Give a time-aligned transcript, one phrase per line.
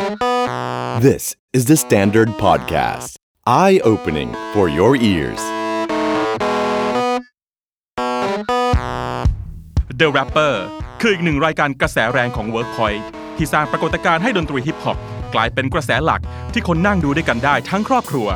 [0.00, 3.16] This is the Standard Podcast.
[3.46, 5.42] Eye opening for your ears.
[10.00, 10.54] The Rapper
[11.00, 13.02] คืออีกหนึ่งรายการกระแสแรงของ Workpoint
[13.36, 14.98] ที่สร้างปรากฏการณ์ให้ดนตรีฮิปฮอป
[15.34, 16.22] กลายเป็นกระแสหลัก
[16.52, 18.28] ที่คนนั่งดูด้วยกันได้ทั้งครอบครัว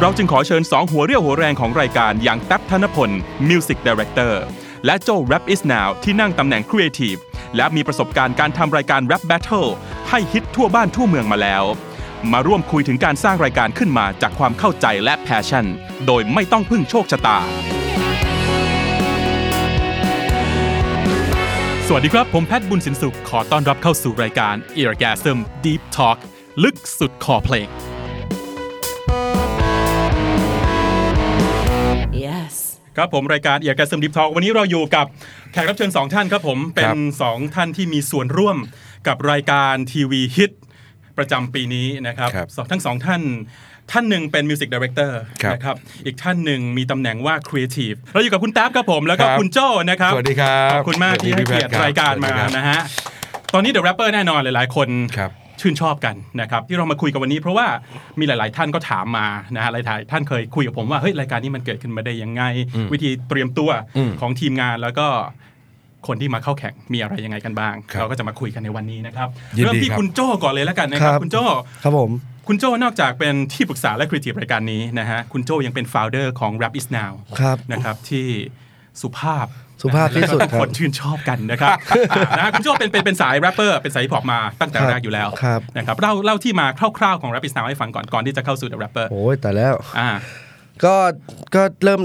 [0.00, 3.10] เราจึงขอเชิญ 2 หัวเรี่ยวหัวแรงของรายการอย่างแท็บธนพล
[3.48, 4.34] Music Director
[4.86, 7.20] และโจ Rap is Now ที่นั่งตำแหน่ง Creative
[7.56, 9.68] และมีประสบการณ์การทำรายการ Rap Battle
[10.10, 11.64] ให้ฮิตทั่วบ้านทั่วเมืองมาแล้ว
[12.32, 15.66] มาร่วมคุยถึงการสร้างรายการขึ้นมาจากความเข้าใจและ Passion
[16.06, 17.38] โดยไม่ต้องพึ่งโชคชะตา
[21.86, 26.16] สวัสดีครับ ผมแพทย์บุญสินสุข ขอต้อนรับเข้าสู่รายการ Eargasm Deep Talk
[26.62, 27.68] ลึกสุดคอเพลง
[32.96, 35.06] ครับผมรายการ Eargasm Deep Talk วันนี้เราอยู่กับ
[35.52, 36.90] แขกรับเชิญสองท่านครับผมเป็น
[37.22, 38.56] สองท่านที่มีส่วนร่วม
[39.08, 40.50] กับรายการทีวีฮิต
[41.18, 43.22] ประจำปีนี้นะครับครับสองทั้งสองท่าน
[43.90, 52.80] ท่านหนึ่งเป็น music director ครับนะครับ อีกท่านหนึ่งมีตำแหน่งว่าครีเอทีฟเราอยู่กับคุณแท็บครับผม แล้วก็ครับคุณโจ้นะครับ สวัสดีครับ ขอบคุณมากที่ให้เกียรติสวัสดีครับรายการมาสวัสดีครับนะฮะ
[53.54, 57.66] ตอนนี้ The Rapper แน่นอนหลายๆคนครับ ชื่นชอบกันนะครับที่เรามาคุยกันวันนี้ เพราะว่า
[58.18, 59.26] มีหลาย ๆ ท่านก็ถามมา
[59.56, 62.42] นะฮะหลายๆท่านเคยคุยกับผมว่าเฮ้ยรายการนี้มันเกิดขึ้นมาได้ยังไง
[62.92, 65.06] วิธีเตรียมตัวอืมของทีมงานแล้วก็
[66.06, 71.44] คนที่มาเข้าแข่งมีอะไรยังไงกันบ้างครับเราก็จะมาคุยกันในวันนี้นะครับยินดีเริ่มที่ครับคุณโจ้ก่อนเลยแล้วกันนะครับครับ คุณโจ้
[71.82, 72.10] ครับผม
[72.48, 78.26] คุณโจ้นอกจากเป็นที่ปรึกษาและครีเอทีฟรายการนี้นะฮะคุณโจ้ยังเป็น founder ของ Rap is Now ครับนะครับที่
[79.02, 79.46] สุภาพ
[79.82, 81.70] สุภาพที่สุดแล้วก็ครับคนชื่นชอบกันนะครับ
[82.12, 86.66] อ่านะฮะคุณโจ้เป็นเป็นเป็นสายแรปเปอร์เป็นสายฮิปฮอปมาตั้งแต่ครับแรกอยู่แล้วครับนะครับเล่าเล่าที่มา
[86.98, 90.10] คร่าวๆของ Rap is Now ให้ฟังก่อนก่อนที่จะเข้าสู่ The Rapper โอ้ยแต่แล้วอ่า
[90.84, 90.94] ก็
[91.54, 92.00] ก็เริ่ม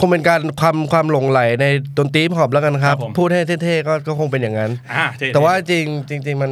[0.00, 1.66] คงเป็นการความความหลงไหลใน
[1.98, 6.50] ดนตรีฮิปฮอปแล้วกันครับครับผมพูดให้เท่ๆก็ก็คงเป็นอย่างนั้นอ่าเท่แต่ว่าจริงจริง ๆ มัน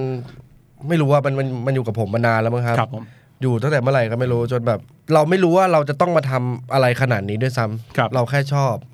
[0.89, 3.05] ไม่รู้ว่ามันมันมันอยู่กับผมมานานแล้วมั้งครับครับผม
[3.43, 4.81] อยู่ตั้งแต่เมื่อไหร่ก็ไม่รู้จนแบบ
[5.15, 8.94] เราไม่รู้ว่าเราจะต้องมาทำอะไรขนาดนี้ด้วยซ้ำครับเราแค่ชอบอื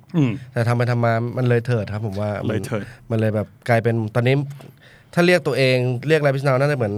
[0.53, 4.35] แต่ทำไปทำมามันเลยเถิดครับผมว่ามันเลยเถิดมันเลยแบบกลายเป็นตอนนี้
[5.13, 5.77] ถ้าเรียกตัวเอง
[6.07, 6.95] เรียก Rap is Now น่าจะเหมือน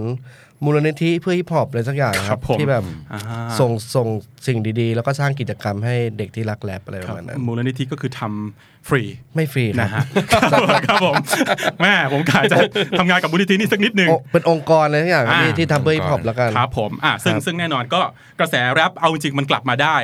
[0.64, 3.20] มูลนิธิเพื่อฮิปฮอปอะไรสักอย่างครัรับผมที่แบบอ่า
[3.60, 4.08] ส่งส่ง
[4.46, 9.02] สิ่งดีๆ แล้วก็สร้างกิจกรรมให้เด็กที่รักแรปอะไรครัระบมาณนั้นมูลนิธิก็คือทำฟรี
[9.34, 10.02] ไม่ฟรีครันะบฮะ
[10.88, 11.14] ครับผม
[11.80, 12.56] แม่ผมกายจะ
[12.98, 18.00] ทำงานกับมูลนิธินี่สักนิดหนึ่งโอเป็นองค์กรอะไรทุกอย่างที่อ่าที่ทำเพื่อฮิปฮอปแล้วกันครับผมอะซึ่งครับซึ่งแน่นอนก็
[18.40, 19.96] กระแสแรปเอาจริงๆมันกลับมาได้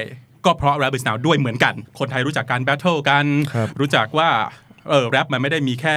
[0.44, 3.24] ก็เพราะ Rap is Now ด้วยเหมือนกัน คนไทยรู้จักการ battle กัน
[3.54, 4.28] ครับรู้จักว่า
[4.90, 5.96] เออแรปมันไม่ได้มีแค่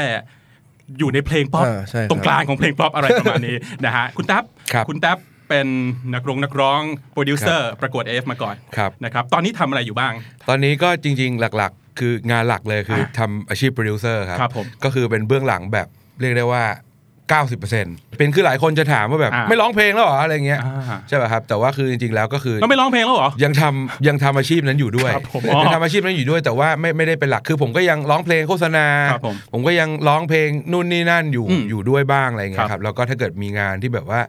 [1.00, 3.56] อยู่ในเพลงป๊อปอ่าใช่ครับตรงกลางของเพลงป๊อปอะไรประมาณนี้
[3.86, 4.44] นะฮะคุณแท็บ
[4.74, 5.18] ครับคุณแท็บ
[5.50, 5.68] เป็น
[6.14, 6.82] นักร้องนักร้อง
[7.14, 10.14] โปรดิวเซอร์ประกวด AF มาก่อนครับนะครับตอนนี้ทำอะไรอยู่บ้าง
[10.50, 15.88] ตอนนี้ก็จริง ๆ หลักๆ คืองานหลักเลยคือทำอาชีพโปรดิวเซอร์ครับครับผมก็คือเป็นเบื้องหลังแบบ
[16.22, 16.64] เรียกได้ว่า
[17.32, 34.22] 90%เป็นคือหลายคนจะถามว่าแบบ อ่า ไม่ร้องเพลงแล้วเหรออะไรเงี้ยอ่าใช่ป่ะครับ แต่ว่าคือจริงๆแล้วก็คือ เราไม่ร้องเพลงแล้วเหรอ ยังทำยังทำอาชีพนั้นอยู่ด้วยครับผมอ๋อยังทำอาชีพนั้นอยู่ด้วยแต่ว่าไม่ไม่ได้เป็นหลักคือผมก็ยังร้องเพลงโฆษณา ครับผมผมก็ยังร้องเพลงนู่นนี่นั่นอยู่อืมอยู่ด้วยบ้างอะไรเงี้ครับครับแล้วก็ถ้าเกิดมีงานที่แบบว่า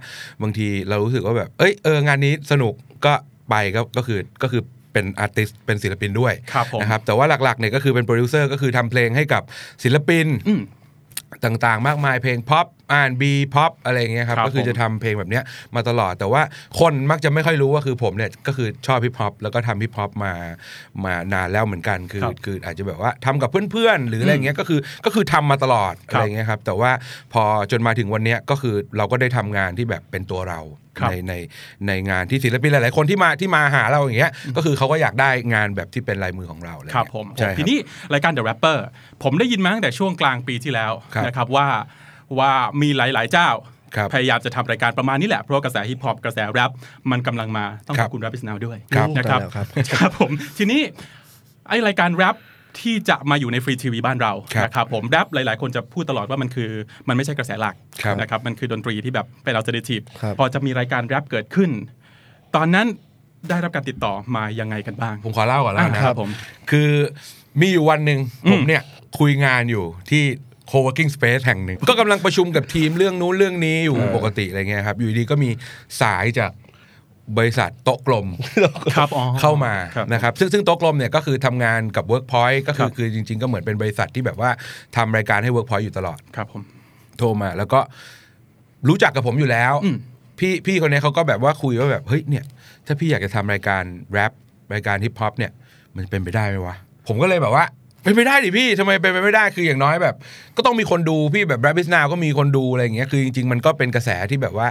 [0.42, 2.72] บางทีเรารู้สึกว่าแบบเอ้ยเอองานนี้สนุก
[3.04, 3.12] ก็
[3.50, 4.62] ไปก็ก็คือก็คือ
[4.92, 9.42] เป็น artist เป็นศิลปินด้วยครับผม นะครับแต่ว่าหลักๆเนี่ยก็คือเป็นโปรดิวเซอร์ก็คือทำเพลงให้กับ
[9.84, 10.62] ศิลปิน อืม
[11.44, 16.42] ต่างๆ มากมายเพลงป๊อป R&B ป๊อปอะไรอย่างเงี้ยครับครับก็คือผม จะทำเพลงแบบเนี้ยมาตลอดแต่ว่า
[16.80, 20.32] คนมักจะไม่ค่อยรู้ว่าคือผมเนี่ยก็คือชอบฮิปฮอปแล้วก็ทำฮิปฮอปมา
[21.04, 26.90] มานานแล้วเหมือนกันคือครับคืออาจจะแบบว่าทำกับเพื่อนๆ หรืออะไรเงี้ยก็คือก็คือทำมาตลอดครับอะไรเงี้ยครับแต่ว่า
[27.32, 31.34] พอจนมาถึงวันเนี้ยก็คือเราก็ได้ทำงานที่แบบเป็นตัวเราครับ ในใน
[31.86, 37.78] ในงานที่ศิลปินหลาย ๆ คนที่มาที่มาหาเราอย่างเงี้ยก็คือเขาก็อยากได้งานแบบที่เป็นลายมือของเราอะไเงี้ยครับผมใช่ครับทีนี้
[38.14, 38.78] รายการ The Rapper
[39.22, 41.68] ผมได้ยินมาตั้งแต่ช่วงกลางปีที่แล้วครับนะครับว่า
[42.38, 42.50] ว่า
[42.82, 43.48] มีหลาย ๆ เจ้า
[43.96, 46.70] ครับพยายามจะทำรายการประมาณนี้แหละ เพราะว่ากระแสฮิปฮอปกระแสแรป
[47.10, 50.80] มันกำลังมาต้องขครัอบบคุณ Rap is Now ด้วยครับนะครับได้แล้วครับครับผมทีนี้
[51.68, 52.36] ไอรายการแรป
[52.80, 56.70] ที่จะมาอยู่ในฟรีทีวีบ้านเราครับนะครับผมแรปหลาย ๆ คนจะพูดตลอดว่ามันคือ
[57.08, 61.70] มันไม่ใช่กระแสหลักครับนะครับมันคือดนตรีที่แบบเป็นอัลเทอร์เนทีฟครับพอจะมีรายการแรปเกิดขึ้น
[62.56, 62.86] ตอนนั้น
[63.48, 66.30] ได้รับการติดต่อมายังไงกันบ้าง ผมขอเล่าก่อนแล้วนะอ่าครับผม
[66.70, 66.90] คือ
[67.60, 68.82] มีอยู่วันหนึ่งอืมผมเนี่ย
[69.18, 70.22] คุยงานอยู่ที่
[70.70, 75.50] co-working space แห่งหนึ่ง ก็กำลังประชุมกับทีมเรื่องนู้นเรื่องนี้อยู่ปกติอะไรเงี้ยครับ อยู่ดีก็มี
[76.00, 76.50] สายจาก
[77.38, 78.28] บริษัทโต๊ะกลม
[78.96, 84.50] ครับอ๋อเข้ามาครับนะครับซึ่งซึ่งโต๊ะกลมเนี่ยก็คือทำงานกับ Workpoint ก็คืครัอบคือจริง ๆ ก็เหมือนเป็นบริษัทที่แบบว่า
[84.96, 86.62] ทำรายการให้ Workpoint อยู่ตลอดครับผม
[87.18, 87.80] โทรมา แล้วก็
[88.88, 89.96] รู้จักกับผมอยู่แล้วอืม
[90.38, 92.44] พี่พี่คนนี้เขาก็แบบว่าคุยว่าแบบเฮ้ยเนี่ย
[92.86, 93.82] ถ้าพี่อยากจะทำรายการ
[94.12, 94.32] แรป
[94.74, 95.52] รายการฮิปฮอปเนี่ย
[95.96, 96.76] มันเป็นไปได้ไหมวะ
[97.08, 97.64] ผมก็เลยแบบว่า
[98.02, 100.16] เป็นไปได้ดิพี่ทำไมเป็นไปไม่ได้คืออย่างน้อยแบบ
[100.56, 104.68] ก็ต้องมีคนดูพี่แบบ Rabbit Now ก็มีคนดูอะไรอย่างเงี้ยคือจริงๆมันก็เป็นกระแสที่แบบว่า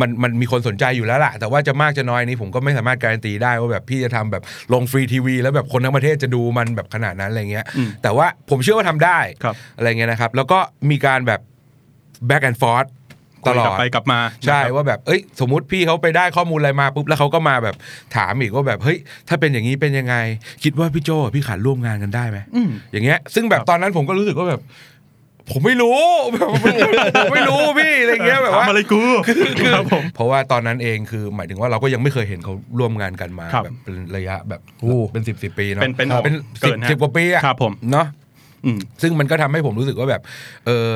[0.00, 4.42] มันมันมีคนสนใจอยู่แล้วล่ะ แต่ว่าจะมากจะน้อยนี้ผมก็ไม่สามารถการันตีได้ว่าแบบพี่จะทำแบบ
[4.72, 10.58] ลงฟรีทีวี แล้วแบบคนทั้งประเทศจะดูมันแบบขนาดนั้นอะไรเงี้ยอืมแต่ว่าผมเชื่อว่าทำได้ครับอะไรเงี้ยนะครับ แล้วก็
[10.90, 11.40] มีการแบบ
[12.28, 12.88] back and forth
[13.46, 17.76] ตลอคุยกดลับไปกลับมาใช่นะครับว่าแบบเอ้ย สมมุติพี่เขาไปได้ข้อมูลอะไรมาปุ๊บแล้วเขาก็มาแบบ
[18.16, 18.98] ถามอีกว่าแบบเฮ้ย
[19.28, 20.14] ถ้าเป็นอย่างนี้เป็นยังไง
[20.64, 24.60] คิดว่าพี่โจกับพี่ขันร่วมงานกันได้ไหมอืมอย่างเงี้ยซึ่งแบบตอนนั้นผมก็รู้สึกว่าแบบ
[25.50, 25.98] ผมไม่รู้
[26.32, 26.54] แบบผ
[27.30, 29.02] มไม่รู้พี่อะไรเงี้ยแบบว่าถามอะไรกู
[29.74, 38.06] ครับผมเพราะว่าตอนนั้นเองคือหมายถึงว่าเราก็ยังไม่เคยเห็นเขาร่วมงานกันมาครับแบบเป็นระยะแบบโอ้เป็นสิบสิบปีเนาะเป็นเป็นเป็นเกิสิบนฮะสิบกว่าปีอะครับผมเนาะ
[38.64, 40.22] อืมซึ่งมันก็ทำให้ผมรู้สึกว่าแบบ
[40.66, 40.92] เออ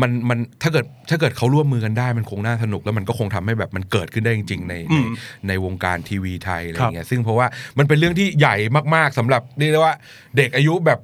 [0.00, 5.08] มันมันถ้าเกิดถ้าเกิดเขาร่วมมือกันได้มันคงน่าสนุกแล้วมันก็คงทำให้แบบมันเกิดขึ้นได้จริง ๆ ในอืในม
[5.48, 7.46] ในวงการทีวีไทยอะไรครับเงี้ยซึ่งเพราะว่า
[7.78, 8.56] มันเป็นเรื่องที่ใหญ่
[8.94, 9.94] มาก ๆสำหรับเรียกได้ว่า
[10.36, 10.98] เด็กอายุแบบ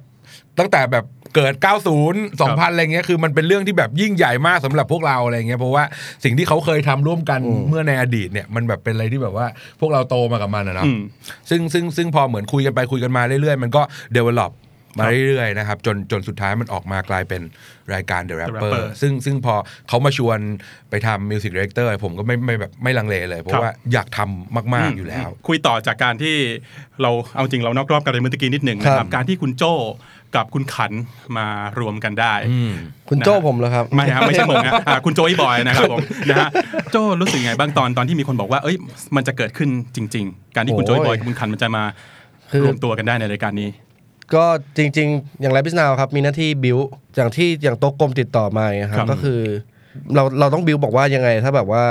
[0.59, 5.83] ตั้งแต่แบบ เกิด 90 2000 อะไรเงี้ยคือมันเป็นเรื่องที่แบบยิ่งใหญ่มากสำหรับพวกเราอะไรเงี้ยเพราะว่า
[6.23, 7.39] สิ่งที่เขาเคยทำร่วมกัน
[7.69, 9.47] เมื่อในอดีตเนี่ยมันแบบเป็นอะไรที่แบบว่า
[9.79, 10.99] พวกเราโตมากับมันอะเนาะอืม
[11.49, 13.81] ซึ่งซึ่งซึ่งพอเหมือนคุยกันไปคุยกันมาเรื่อยๆ มันก็
[14.15, 14.51] develop
[14.97, 17.41] มาเรื่อยๆนะครับจนจนสุดท้ายมันออกมากลายเป็น
[17.93, 19.55] รายการ The Rapper Rapper ซึ่งซึ่งพอ
[19.87, 20.39] เขามาชวน
[20.89, 26.35] ไปทำ Music Director ผมก็ไม่ไม่แบบไม่ลังเลเลย เพครัราะบว่าอยากทำมาก ๆ อยู่แล้ว คุยต่อจากการที่
[27.01, 29.73] เราเอาจริงเรานอกรอบกันเลยเมื่อกี้นิดหนึ่งนะคครัรับบการที่คุณโจ้
[30.35, 30.91] กับคุณขัน
[31.37, 31.47] มา
[31.79, 32.33] รวมกันได้
[33.09, 35.99] คุณโจ้ผมเหรอครับ ไม่ครับไม่ใช่ผมนะอ่าคุณโจอีบอยนะครับผม
[36.29, 36.49] นะฮะ
[36.91, 38.77] โจรู้สึกไงบ้างตอนตอนที่มีคนบอกว่าเอ้ย
[39.15, 41.83] มันจะเกิดขึ้นจริง ๆ การที่คุณโจโอ้อียบอยกับคุณขันมันจะมา
[42.51, 43.69] คือรวมตัวกันได้ในรายการนี้
[44.33, 44.43] ก็
[44.77, 46.77] จริง ๆ อย่างไรพิสนาวครับมีหน้าที่บิว
[47.15, 49.39] อย่างที่อย่างโต๊ะกลมติดต่อมาอย่างเงี้ยคครัรับบ ก็คือ
[50.15, 51.83] เราเราต้องบิวบอกว่ายังไง ถ้าแบบว่า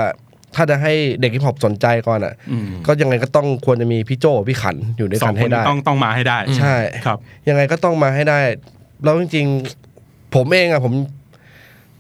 [0.55, 6.75] ถ้าจะให้เด็กฮิปฮอปสนใจก่อนอะ อืมก็ยังไงก็ต้องควรจะมีพี่โจพี่ขันอยู่ด้วยสอกังนคให้นได้ต้องต้องมาให้ได้ใช่
[7.07, 8.41] ครับ ยังไงก็ต้องมาให้ได้
[9.05, 9.47] แล้วจริง
[9.91, 10.93] ๆ ผมเองอะผม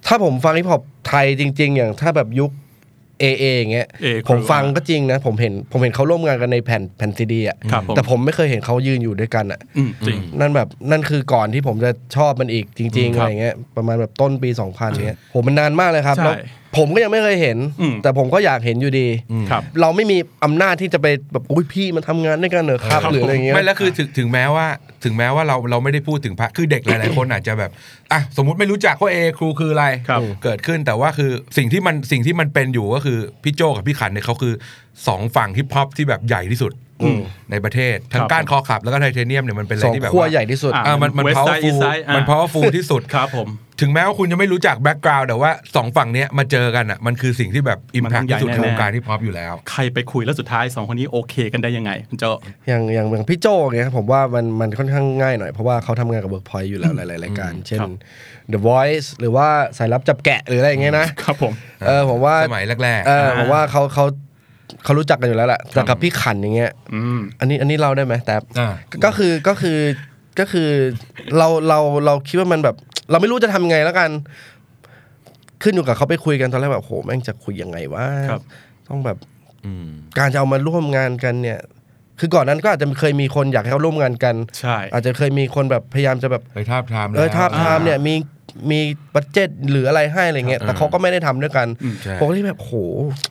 [0.07, 2.51] ถ้าผมฟังฮิปฮอปไทยจริง ๆ อย่างถ้าแบบยุค
[3.21, 16.37] เอเออย่างเงี้ย A ผมฟังก็จริงนะ ผมเห็นผมเห็นเขาร่วมงานกันในแผ่นแผ่นซีดีอะครับผมแต่ผมไม่เคยเห็นเขายืนอยู่ด้วยกันอะอืมจริงนั่นแบบนั่นคือก่อนที่ผมจะชอบมันอีกจริงๆครัอะบไรเงี้ยประมาณแบบต้นปี 2000เงี้ยโหมันนานมากเลยครับใช่แล้ว
[16.79, 19.09] ผมก็ยังไม่เคยเห็น อืมแต่ผมก็อยากเห็นอยู่ดี
[19.51, 24.67] ครับ เราไม่มีอำนาจที่จะไปแบบอุ้ยพี่มาทำงานด้วยกันเหรอครับครับ หรืออะไรเงี้ย ไม่แล้วคือถึงถึงแม้ว่า
[25.05, 27.71] ถึงแม้ว่าเราเราไม่ได้พูดถึงพระคือเด็กหลายๆ คนอาจจะแบบ
[28.13, 34.55] อะสมมติไม่รู้จักว่าเอครูคืออะไรครับ เกิดขึ้นแต่ว่าคือสิ่งที่มันสิ่งที่มันเป็นอยู่ก็คือพี่โจกับพี่ขันเนี่ยเขาคือ
[35.07, 36.73] สองฝั่งฮิปฮอปที่แบบใหญ่ที่สุด
[37.51, 43.49] ในประเทศทั้คงรับก้านคอขับแล้วก็ไทเทเนียมเนี่ยมันเป็นอะไรสองที่แบบขั้วว่าใหญ่ที่สุดอะอ่ามันมัน West Side powerful East Side อะมัน powerful ที่สุดครับผม
[43.81, 52.25] ถึงแม้ว่าคุณจะไม่รู้จักแบ็กกราวด์แต่ว่าสองฝั่งเนี้ยมาเจอกันอะมันคือสิ่งที่แบบอิมมันแพต้คองใหญ่ที่สุดในแน่ๆวงการฮิปฮอปอยู่แล้ว ใครไปคุยแล้วสุดท้ายสองคนนี้โอเคกันได้ยังไงคุณโจ
[52.69, 57.91] อย่างอย่างอย่างพี่โจเงี้ยผมว่ามันมันค่อนข้างง่ายหน่อย เพราะว่าเขาทำงานกับ Workpoint อยู่แล้วหลายๆรายการ เช่นครับ
[58.53, 59.47] The Voice หรือว่า
[59.79, 61.53] สายลับจับแกะหรืออะไรอย่างเงี้ยนะครับผม
[61.87, 64.05] เออผมว่าสมัยแรกเออผมว่าเขาเขา
[64.85, 68.69] เขารู้จักกันอยู่แล้วแหละแต่กับพี่ขันอย่างเงี้ยอืมอันนี้อันนี้เราได้ไหมแต่อ่า
[69.05, 69.79] ก็คือก็คือ
[70.39, 70.69] ก็คือ
[71.39, 72.77] เราเราเราคิดว่ามันแบบ
[73.11, 74.11] เราไม่รู้จะทำยังไงแล้วกัน
[75.63, 78.43] ขึ้นอยู่กับเขาไปคุยกันตอนแรกแบบโหแม่งจะคุยยังไงวะครับ
[78.89, 79.19] ต้องแบบ
[79.65, 79.89] อืม
[80.19, 81.59] การจะเอามาร่วมงานกันเนี่ย
[82.21, 88.15] คือก่อนนั้นก็อาจจะเคยมีคนอยากให้เขาร่วมงานกันใช่อาจจะเคยมีคนแบบพยายามจะแบบไปทาบทามเออทาบทามเนี่ยมี
[88.71, 88.81] มี
[89.15, 92.71] บัตเจ็ตหรืออะไรให้อะไรเงี้ย แต่เขาก็ไม่ได้ทำด้วยกันอืมใช่ผมก็ที่แบบโห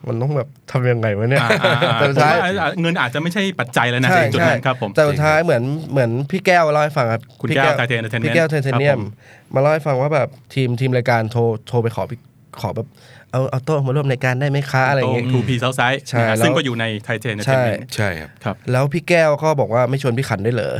[0.07, 9.09] มันต้องแบบทำยังไงวะเนี่ยอ่าอ่าอ่าแต่สุดท้ายผมว่าเงินอาจจะไม่ใช่ปัจจัยแล้วนะใช่ในจุดใช่นั้นครับผมแต่สุดท้ายเหมือนเหมือนพี่แก้วเล่าให้ฟังครับคุณพี่แก้ว Titanium พี่แก้วไทเทเนียครับมผม
[9.53, 12.19] มาเล่าให้ฟังว่าแบบทีมทีมรายการโทรโทรไปขอพี่
[12.61, 12.87] ขอแบบ
[13.31, 17.63] เอาเอาโต้มาร่วมรายการได้ไหมคะอะไรตรเงี้งยทูพีเซาไซด์ใช่แล้วซึ่งก็อยู่ในไทเทนใช่
[17.95, 20.75] ใช่ครับครับ แล้วพี่แก้วก็บอกว่าไม่ชวนพี่ขันได้เหรออ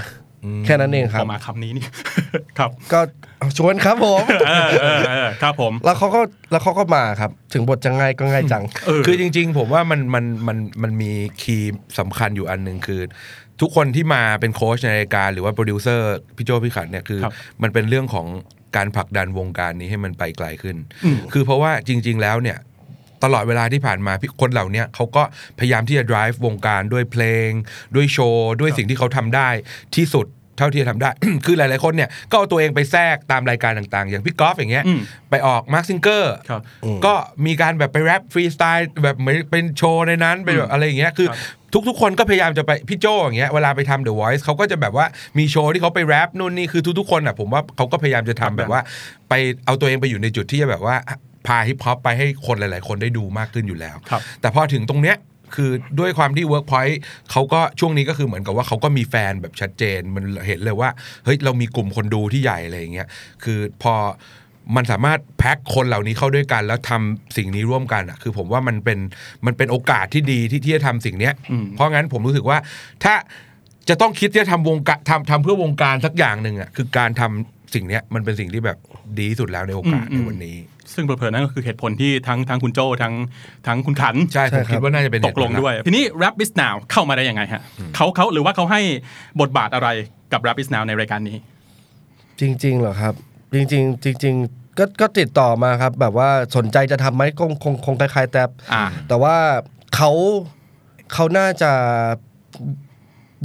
[0.66, 1.86] แค่นั้นเองคพรับอมาคำนี้นี่
[2.58, 3.00] ครับ ก็
[3.40, 6.22] เอาชวนครับผมเออเออเออครับผม แล้วเขาก็
[6.52, 13.02] แล้วเขาก็มาครับ ถึงบทจะง่ายก็ง่ายจังเออคือจริง ๆ ผมว่ามันมันมันมันมี key สำคัญอยู่อันหนึ่งคือ
[13.62, 17.34] ทุกคนที่มาเป็นโค้ชในรายการหรือว่าโปรดิวเซอร์พี่โจพี่ขันเนี่ยคือครับ
[17.64, 18.28] มันเป็นเรื่องของ
[18.76, 20.76] การผลักดันวงการนี้ให้มันไปไกลขึ้น
[21.34, 22.58] คือเพราะว่าจริง ๆ แล้วเนี่ย
[23.24, 25.24] ตลอดเวลาที่ผ่านมาพี่คนเหล่าเนี้ยเขาก็
[25.60, 27.50] พยายามที่จะ drive วงการด้วยเพลง
[27.96, 29.50] ด้วยโชว์ ด้วยสิ่งที่เขาทำได้
[29.98, 30.28] ที่สุด
[30.58, 31.10] เท่าที่จะทำได้
[31.46, 35.00] คือหลาย ๆ คนเนี่ย ก็เอาตัวเองไปแทรกตามรายการต่าง ๆ อย่างพี่กอล์ฟอย่างเงี้ยอืม
[35.30, 36.62] ไปออก Mask Singer ครับ
[37.06, 37.14] ก็
[37.46, 41.40] มีการแบบไปแรปฟรีสไตล์แบบเหมือนเป็นโชว์ในนั้นเป็นแบบอะไรอย่างเงี้ย คือครับ
[41.88, 45.06] ทุก ๆ คนก็พยายามจะไปพี่โจอย่างเงี้ย เวลาไปทำ The Voice เขาก็จะแบบว่า
[45.38, 48.82] มีโชว์ที่เขาไปแรปนู่นนี่ คือทุก ๆ คนอะผมว่าเขาก็พยายามจะทำแบบว่า
[49.30, 49.34] ไป
[49.66, 50.96] เอาตัวเองไปอยู่ในจุดที่จะแบบว่า
[51.48, 55.18] พาฮิปฮอปไปให้คนหลาย ๆ คนได้ดูมากขึ้นอยู่แล้วครับแต่พอถึงตรงเนี้ย
[55.56, 56.96] คือด้วยความที่ Workpoint
[57.32, 60.90] เขาก็ช่วงนี้ก็คือเหมือนกับว่าเขาก็มีแฟนแบบชัดเจนมันเห็นเลยว่า
[61.26, 63.08] เฮ้ยเรามีกลุ่มคนดูที่ใหญ่อะไรอย่างเงี้ย
[63.44, 63.94] คือพอ
[64.76, 69.00] มันสามารถแพ็คคนเหล่านี้เข้าด้วยกัน แล้วทำสิ่งนี้ร่วมกันอะ คือผมว่ามันเป็น
[69.46, 72.58] มันเป็นโอกาสที่ดีที่ที่จะทำสิ่งเนี้ยอืมเพราะงั้นผมรู้สึกว่า
[73.04, 73.14] ถ้า
[73.90, 78.78] จะต้องคิดที่จะทำวงการทำทำเพื่อวงการสักอย่างหนึ่งอะคือการทำสิ่งเนี้ยมันเป็นสิ่งที่แบบ
[79.18, 80.58] ดีที่สุดแล้วในโอกาสในวันนี้
[80.96, 83.14] ซึ่งเผลอๆนั่นก็คือเหตุผลที่ทั้งทั้งคุณโจทั้ง
[83.68, 87.62] ทั้งคุณขันใช่ใช่ผมครับคิดว่าน่าจะเป็นตกลงด้วย ทีนี้ Rap Is Now เข้ามาได้ยังไงฮะ
[87.96, 88.82] เขาเขาหรือว่าเขาให้
[89.42, 89.88] บทบาทอะไร
[90.32, 91.38] กับ Rap Is Now ในรายการนี้
[92.40, 93.14] จริงๆเหรอครับ
[93.54, 99.36] จริง ๆ จริง ๆก็ก็ติดต่อมาครับ แบบว่าสนใจจะทำไหมคงคงคงคล้ายๆ แต่อ่าแต่ว่า
[99.96, 100.12] เขา
[101.14, 101.72] เขาน่าจะ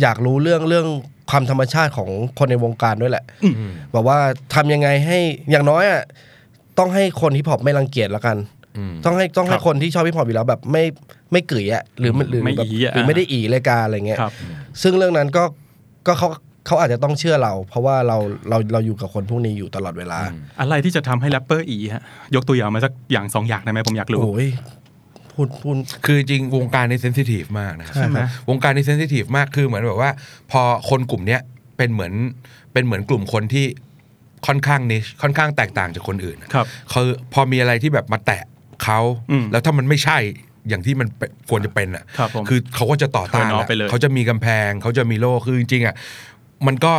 [0.00, 0.86] อยากรู้เรื่องเรื่อง
[1.30, 3.24] ความธรรมชาติของคนในวงการด้วยแหละ
[3.92, 4.18] แบบว่า
[4.54, 5.18] ทำยังไงให้
[5.50, 6.02] อย่างน้อยอะ
[6.78, 8.36] ต้องให้คนฮิปฮอปไม่รังเกียจแล้วกัน
[8.78, 10.84] อืมต้องให้ต้องให้ครับคนที่ชอบฮิปฮอปอยู่แล้วแบบไม่
[11.32, 14.32] ไม่เกยอะหรือหรือไม่แบบอีอะหรือไม่ได้อีรายการอะไรเงี้ยครับ
[14.82, 15.44] ซึ่งเรื่องนั้นก็
[16.06, 16.28] ก็เขา
[16.66, 18.16] เขาอาจจะต้องเชื่อเรา เพราะว่าเรา
[18.48, 20.18] เราเราอยู่กับคนพวกนี้อยู่ตลอดเวลา
[20.60, 22.02] อะไรที่จะทำให้แรปเปอร์อีฮะ
[22.34, 24.48] ยกตัวอย่างมาสักอย่างสองอย่างได้ไหมผมอยากรู้โอ้ย
[25.34, 28.18] พูดพูดคือจริงวงการนี้เซนซิทีฟมากนะครับใช่ไหม
[28.50, 30.10] วงการนี้เซนซิทีฟมากคือเหมือนแบบว่า
[30.50, 31.40] พอคนกลุ่มเนี้ย
[31.76, 32.12] เป็นเหมือน
[32.72, 33.66] เป็นเหมือนกลุ่มคนที่
[34.46, 38.42] ค่อนข้างนิชค่อนข้างแตกต่างจากคนอื่นอะครับคือพอมีอะไรที่แบบมาแตะ
[38.84, 40.18] เขาอืมแล้วถ้ามันไม่ใช่
[40.68, 45.94] อย่างที่มันเป็นควรจะเป็นอะครับผมคือเขาก็จะต่อต้าน Turn off ละไปเลยเขาจะมีกำแพงเขาจะมีโล่คือจริงๆอะ
[46.66, 46.92] มันก็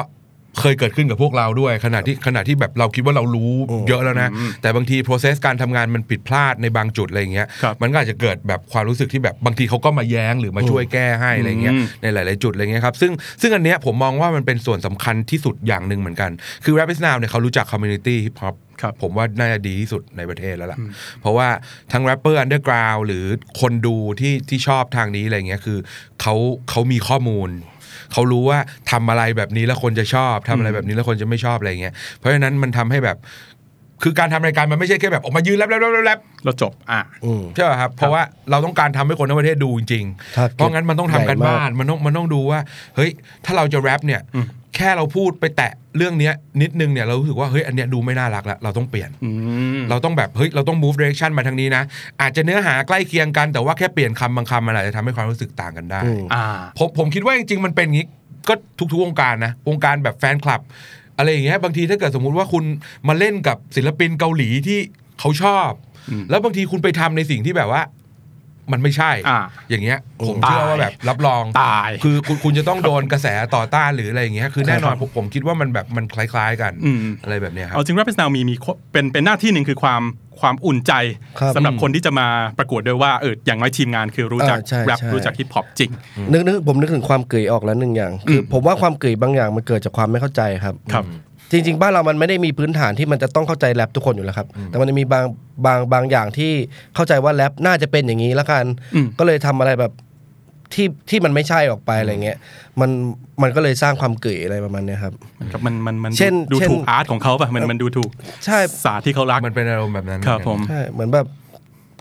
[0.59, 3.53] เคยเกิดขึ้นกับพวกเราด้วยขณะที่ขณะที่แบบเราคิดว่าเรารู้
[3.87, 4.29] เยอะแล้วนะ
[4.61, 16.31] แต่บางที process การทำงานมันผิดพลาดในบางจุดอะไรอย่างเงี้ยครับมันก็อาจจะเกิดแบบความรู้สึกที่แบบบางทีเขาก็มาแย้งหรือมาช่วยแก้ให้อะไรเงี้ยอืมในหลาย ๆ จุดอะไรเงี้ยครับซึ่งซึ่งอันเนี้ยผมมองว่ามันเป็นส่วนสำคัญที่สุดอย่างหนึ่งเหมือนกัน
[16.63, 20.79] คือ Rap is Now เนี่ยเขารู้จัก community hip hop ครับผมว่าน่าจะดีที่สุดในประเทศแล้วล่ะ
[21.21, 21.47] เพราะว่า
[21.91, 23.25] ทั้งแรปเปอร์ underground หรือ
[23.61, 25.79] คนดูที่ที่ชอบทางนี้อะไรเงี้ยคือ
[26.21, 26.35] เขา
[26.69, 27.49] เขามีข้อมูล
[28.13, 28.59] เขารู้ว่า
[28.91, 33.17] ทำอะไรแบบนี้แล้วคนจะชอบทำอะไรแบบนี้แล้วคนจะไม่ชอบอะไรเงี้ยเพราะฉะนั้นมันทำให้แบบ
[34.03, 40.05] คือการทำรายการมันไม่ใช่แค่แบบออกมายืนแรปแรปแรปแรปแรปเราจบอ่าอืมใช่ป่ะครับ เพราะว่าเราต้องการทำให้คนทั้งประเทศดูจริง
[40.37, 42.59] Target ๆเพราะงั้นมันต้องทำกันใหญ่มากบ้านมันต้องมันต้องดูว่า
[42.95, 43.11] เฮ้ย
[43.45, 44.21] ถ้าเราจะแรปเนี่ย
[44.75, 49.31] แค่เราพูดไปแตะเรื่องเนี้ยนิดนึงเนี่ยเรารู้สึกว่าเฮ้ยอันเนี้ยดูไม่น่ารักแล้วเราต้องเปลี่ยนอื
[49.79, 51.83] มเราต้องแบบเฮ้ยเราต้อง move direction มาทางนี้นะ
[52.21, 56.45] อาจจะเนื้อหาใกล้เคียงกันแต่ว่าแค่เปลี่ยนคำบางคำมันอาจจะทำให้ความรู้สึกต่างกันได้อืมอ่า
[56.77, 58.07] ผมผมคิดว่าจริงๆ มันเป็นอย่างนี้
[58.49, 58.53] ก็
[58.91, 60.61] ทุกๆวงการนะวงการแบบแฟนคลับ
[61.17, 62.63] อะไรอย่างเงี้ยบางทีถ้าเกิดสมมุติว่าคุณ
[63.07, 64.79] มาเล่นกับศิลปินเกาหลีที่
[65.19, 65.69] เขาชอบ
[66.09, 67.81] อืมแล้วบางทีคุณไปทำในสิ่งที่แบบว่า
[68.71, 69.97] มันไม่ใช่อ่าอย่างเงี้ย
[70.27, 78.55] ผมตายเชื่อว่าแบบรับรองตาย คือคุณคุณจะต้องโดนกระแสต่อต้านหรืออะไรอย่างเงี้ยคือแน่นอนครับผมผมคิดว่ามันแบบมันคล้ายๆกันอืมอะไรแบบเนี้ยครับเอาจริง Rap Is Now มีมี
[78.91, 80.01] เป็นเป็นหน้าที่หนึ่งคือความ
[80.41, 80.93] ความอุ่นใจ
[81.39, 82.27] ครับสำหรับคนที่จะมา
[82.59, 85.91] ประกวดด้วยว่าเอออย่างน้อยทีมงานคือรู้จักอ่าใช่แรปใช่รู้จักฮิปฮอปจริง
[86.31, 91.05] นึกนึกผมนึกถึงความเกยออกแล้วหนึ่งอย่างคืออผมว่าความเกยบางอย่างมันเกิดจากความไม่เข้าใจครับครับ
[91.51, 95.25] จริง ๆ บ้านเรามันไม่ได้มีพื้นฐานที่มันจะต้องเข้าใจแรปทุกคนอยู่แล้วครับ แต่มันจะมีบาง
[95.65, 96.51] บางบางอย่างที่
[96.95, 98.65] เข้าใจว่าแรปน่าจะเป็นอย่างนี้แล้วกัน
[98.95, 99.93] อืมก็เลยทำอะไรแบบ
[100.73, 102.37] ที่ที่มันไม่ใช่ออกไปอะไรเงี้ย
[102.79, 102.89] มัน
[103.41, 105.13] มันก็เลยสร้างความเกยอะไรประมาณเนี้ยครับ
[105.51, 108.09] ครับมันมันมันเช่นดูเช่นถูกอาร์ตของเขาป่ะมันมันดูถูก
[108.45, 111.27] ใช่ศาสตร์ที่เขารักมันเป็นอารมณ์แบบนั้นครับผมใช่เหมือนแบบ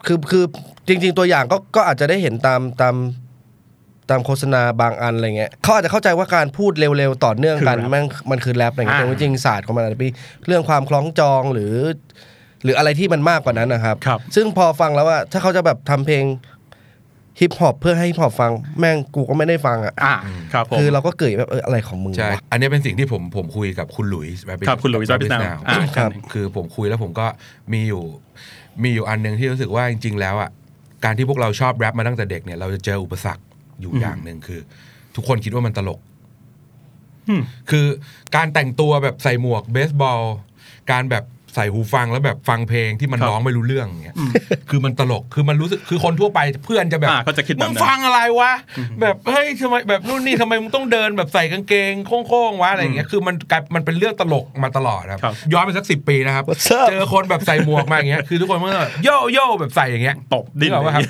[0.07, 0.45] คือคือ
[0.89, 2.95] จริง ๆ ตัวอย่างก็ก็อาจจะได้เห็นตามตาม
[4.11, 10.11] ตามโฆษณาบางอันอะไรเงี้ยเขาอาจจะเข้าใจว่าการพูดเร็วๆต่อเนื่องกันคือแรปแม่งมันคือแรปอะไรเงี้ยอ่าแต่ว่าจริงๆศาสตร์ของมันอาจจะเป็น
[10.47, 11.75] เรื่องความคล้องจองหรือ
[12.65, 16.25] หรืออะไรที่มันมากกว่านั้นนะครับครับซึ่งพอฟังแล้วว่าถ้าเขาจะแบบทำเพลง
[17.41, 20.15] ฮิปฮอปเพื่อให้ฮิปฮอปฟังแม่งกูก็ไม่ได้ฟังอะอ่า
[20.53, 27.27] ครับผมคือเราก็เกยแบบเอออะไรของมึงใช่วะอันนี้เป็นสิ่งที่ผมผมคุยกับคุณหลุยส์ Rabbit ครับคุณหลุยส์ Rabbit Rabbit Now Now อ่าครับคือผมคุยแล้วผมก็
[27.73, 28.03] มีอยู่
[28.83, 30.51] มีอยู่อันหนึ่งที่รู้สึกว่าจริง ๆ แล้วอะ
[31.05, 33.43] การที่พวกเราชอบแรปมาตั้งแต่เด็กเนี่ยเราจะเจออุปสรรค
[33.81, 34.61] อยู่อย่างหนึ่งคือ
[35.17, 36.01] ทุกคนคิดว่ามันตลก
[37.29, 37.87] อืมคือ
[38.37, 40.23] การแต่งตัวแบบใส่หมวกเบสบอล
[40.91, 44.17] การแบบใส่หูฟังแล้วแบบฟังเพลงที่มันครับร้องไม่รู้เรื่องอย่างเงี้ย
[44.71, 48.53] คือมันตลกคือมันรู้สึกคือคนทั่วไปเพื่อนจะแบบอ่าเขาจะคิดแบบมึนั้งนฟังอะไรวะ
[49.01, 51.93] แบบเฮ้ยทำไมแบบนู่นนี่ทำไมมึงต้องเดินแบบใส่กางเกง
[52.27, 56.87] โค้งๆวะอะไรอย่างเงี้ยคือมันกลายมันเป็นเรื่องตลกมาตลอดครับครับย้อนไปสักสิบปีนะครับ What's up?
[56.89, 61.03] เจอคนแบบใส่หมวกมาอย่างเงี้ยคือทุกคนมันก็แบบโย่โย่แบบใส่อย่างเงี้ยตบดิ้นนึกออกปะครับ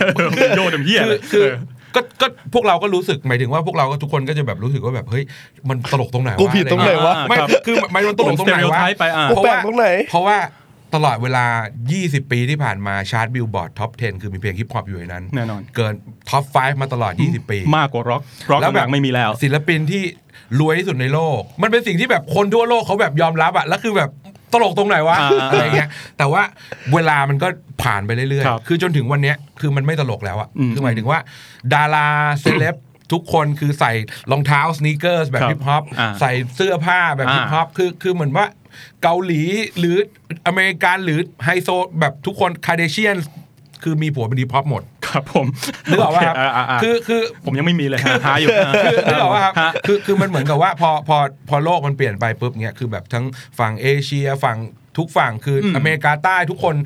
[0.56, 1.46] โยนเต็มเหี้ยคืเลอยคือ
[1.94, 5.24] ก็ก็พวกเราก็รู้สึกหมายถึงว่าพวกเราก็ทุกคนก็จะแบบรู้สึกว่าแบบเฮ้ย
[5.68, 10.38] มันตลกตรงไหนวะกูผิดตรงไหนวะไม่ครับคือมันมันตลกตรงไหนวะ stereotype ไปอะกูแปลกตรงไหนเพราะว่า
[10.94, 11.44] ตลอดเวลา
[11.88, 15.94] 20 ปีที่ผ่านมาชาร์ต Billboard top 10 คือมีเพลงฮิปฮอปอยู่ในนั้น แน่นอน เกิน
[16.30, 20.02] top 5 มาตลอด 20 ปี มากกว่าร็อกร็อกแล้วแบบหลังไม่มีแล้ว ศิลปินที่
[20.60, 24.10] รวยที่สุดในโลก มันเป็นสิ่งที่แบบคนทั่วโลกเขาแบบยอมรับอะแล้วคือแบบ
[24.52, 25.88] ตลกตรงไหนวะอ่าอะไรเงี้ย
[26.18, 26.42] แต่ว่า
[26.94, 27.48] เวลามันก็
[27.82, 31.18] ผ่านไปเรื่อยครับๆคือจนถึงวันเนี้ยคือมันไม่ตลกแล้วอะอืมคือหมายถึงว่า
[31.74, 32.08] ดารา
[32.40, 32.76] เซเลบ
[33.12, 33.92] ทุกคนคือใส่
[34.30, 38.46] รองเท้าสน e เกอร์สแบบครับฮิปฮอปอ่าใส่เสื้อผ้าแบบอ่าฮิปฮอปคือคือเหมือนว่า
[39.02, 39.42] เกาหลี
[39.78, 39.96] หรือ
[40.46, 41.68] อเมริกันหรือไฮโซ
[42.00, 43.16] แบบทุกคน Kardashian
[43.82, 45.46] คือมีผัวเป็นฮิปฮอปหมดครับผม
[45.90, 48.48] นึกออกป่ะครับโเาๆๆคือคือผมยังไม่มีเลยฮะหาอยู่
[48.84, 51.16] คือนึกออกป่ะครับฮะคือคือมันเหมือนกับว่าพอพอ
[51.48, 53.24] พอโลกมันเปลี่ยนไปปุ๊บเนี้ยคือแบบทั้ง
[53.58, 54.56] ฝั่งเอเชียฝั่ง
[54.98, 56.76] ทุกฝั่งคืออมอเมริกาใต้ทุกคน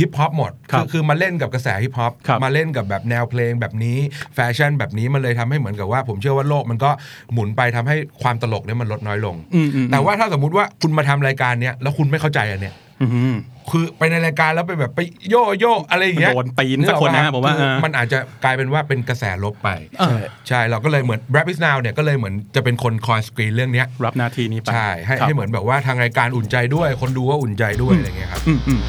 [0.00, 3.98] ฮิปฮอปหมดครับคือคือมาเล่นกับกระแสฮิปฮอปครับมาเล่นกับแบบแนวเพลงแบบนี้
[4.34, 6.90] แฟชั่นแบบนี้มันเลยทำให้เหมือนกับว่า ผมเชื่อว่าโลกมันก็
[7.32, 13.36] หมุนไปทำให้ความตลกเนี่ยมันลดน้อยลงอืมอืมแต่ว่าถ้าสมมุติว่าคุณมาทำรายการเนี้ยแล้วคุณไม่เข้าใจอันเนี้ยอืม
[13.70, 19.68] คือไปในรายการแล้วไปแบบไปโยโย่อะไรอย่างเงี้ยโดนตีนสักคนนะผมว่าคือเออมันอาจจะกลายเป็นว่าเป็นกระแสลบไป
[20.00, 20.18] เออ
[20.48, 28.80] ใช่เราก็เลยเหมือน Rap is now เนี่ยก็เลยเหมือนจะเป็นคนคอยสกรีนเรื่องเนี้ยรับหน้าที่นี้ไปใช่ให้ครับให้เหมือนแบบว่าทางรายการอุ่นใจด้วย คนดูก็อุ่นใจด้วยอะไรเงี้ยครับอืมอืม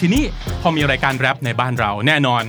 [0.00, 0.22] ทีนี้
[0.62, 2.42] พอมีรายการแรปในบ้านเราแน่นอน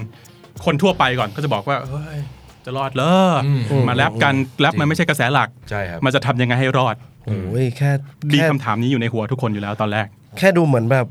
[0.66, 2.20] คนทั่วไปก่อนก็จะบอกว่าเฮ้ย
[2.68, 3.14] จะรอดเหรอ
[3.46, 6.96] อมมาแรปกันแรปมันไม่ใช่กระแสหลักใช่ครับมันจะทำยังไงให้รอด
[7.26, 7.90] โอ้ยแค่
[8.34, 10.08] ดีแค่คำถามนี้อยู่ในหัวทุกคนอยู่แล้วตอนแรก
[10.38, 11.06] แค่ดูเหมือนแบบ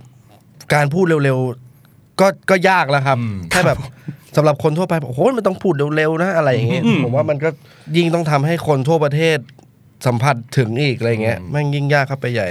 [0.74, 3.78] การพูดเร็วๆก็ก็ยากแล้วครับอืมแค่แบบ
[4.36, 7.48] สำหรับคนทั่วไปบอกโอ้ยมันต้องพูดเร็วๆนะอะไรอย่างเงี้ยอืมผมว่ามันก็
[7.96, 9.38] ยิ่งต้องทำให้คนทั่วประเทศ
[10.06, 12.48] สัมผัสถึงอีกอะไรเงี้ยแม่งยิ่งยากเข้าไปใหญ่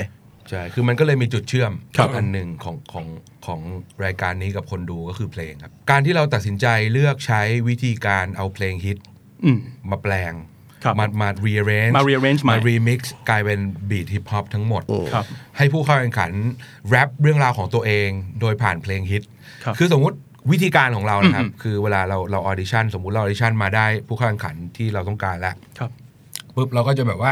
[0.50, 3.06] ใช่ คือมันก็เลยมีจุดเชื่อมครับอันหนึ่งของของ
[3.46, 3.60] ของ
[4.06, 8.98] รายการนี้กับคนดูก็คือเพลงครับ การที่เราตัดสินใจเลือกใช้วิธีการเอาเพลงฮิต
[9.44, 9.60] อืม
[9.92, 10.34] มาแปลง
[10.84, 13.00] ครับมามา rearrange มา rearrange ใหม่มา remix
[13.30, 13.60] กลายเป็น
[13.90, 14.82] บีทฮิปฮอปทั้งหมด
[15.14, 15.26] ครับ
[15.58, 16.32] ให้ผู้เข้าแข่งขัน
[16.90, 18.10] แรปเรื่องราวของตัวเอง
[18.42, 19.24] โดยผ่านเพลงฮิต
[19.64, 20.18] ครับคือสมมุติ
[20.52, 25.92] วิธีการของเรานะครับอืมคือเวลาเราเราออดิชั่นสมมุติเราออดิชั่นมาได้ผู้เข้าแข่งขันที่เราต้องการแล้วครับ
[26.56, 27.32] ปุ๊บเราก็จะแบบว่า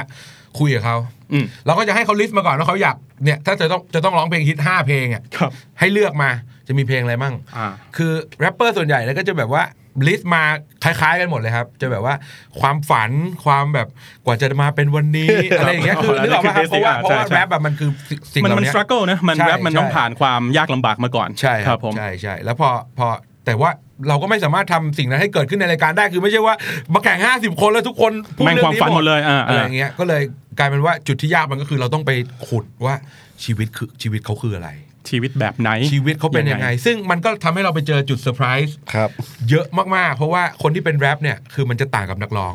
[0.59, 0.97] คุยกับเขา
[1.33, 6.29] อืมเราก็จะให้เขา list มาก่อนว่าเขาอยากเนี่ยถ้าจะต้องจะต้องร้องเพลงฮิต5เพลงอะครับให้เลือกมา
[6.67, 7.67] จะมีเพลงอะไรมั่งอ่า
[7.97, 9.63] คือแรปเปอร์ส่วนใหญ่แล้วก็จะแบบว่า
[10.07, 10.43] list มา
[10.83, 12.15] คล้ายๆกันหมดเลยครับ จะแบบว่า
[12.59, 13.11] ความฝัน
[13.45, 13.87] ความแบบ
[14.25, 17.89] กว่าจะมาเป็นวันนี้อะไรอย่างเงี้ยคืออ๋อนึกออกไหมครับอันนี้คือเพราะว่า basic เพราะว่าใช่แรปแบบมันคือ
[18.33, 23.07] สิ่งเหล่านี้มัน มัน struggle นะมันใช่แรปมันต้องใช่ผ่านความยากลำบากมาก่อนใช่ครับผมใช่ใช่แล้วพอพอ
[23.45, 23.71] แต่ว่า
[24.07, 26.55] เราก็ไม่สามารถทำสิ่งนั้นให้เกิดขึ้นในรายการได้คือไม่ใช่ว่า
[26.93, 30.21] มาแข่ง 50 คนแล้วทุกคนพูดแม่งเรื่องความฝันหมดเลยอ่าอะไรอย่างเงี้ยก็เลย
[30.59, 32.11] กลายเป็นว่าจุดที่ยากมันก็คือเราต้องไป
[32.47, 32.95] ขุดว่า
[33.43, 34.69] ชีวิตคือชีวิตเขาคืออะไร
[35.09, 39.09] ชีวิตแบบไหน ชีวิตเขาเป็นยังไง ซึ่งมันก็ทำให้เราไปเจอจุดเซอร์ไพรส์ครับ
[39.49, 42.53] เยอะมากๆ เพราะว่าคนที่เป็นแรปเนี่ยคือมันจะต่างกับนักร้อง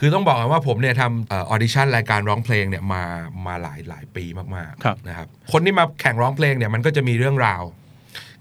[0.00, 3.02] คือต้องบอกก่อนว่าผมเนี่ยทำออดิชั่นรายการร้องเพลงเนี่ยมา
[3.46, 4.24] มาหลายหลายปี
[4.56, 7.62] มากครับๆนะครับคนที่มาแข่งร้องเพลงเนี่ยมันก็จะมีเรื่องราว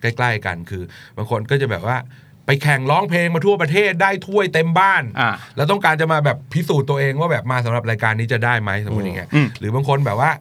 [0.02, 0.84] ใกล้ ๆ กันคือ
[1.18, 1.98] บางคนก็จะแบบว่า
[2.48, 10.32] ไปแข่งร้องเพลงมาทั่วประเทศได้ถ้วยเต็มบ้าน อ่า แล้วต้องการจะมาแบบพิสูจน์ตัวเองว่าแบบมาสำหรับรายการนี้จะได้ไหมสมมติอย่างเงี้ยอืม หรือบางคนแบบว่า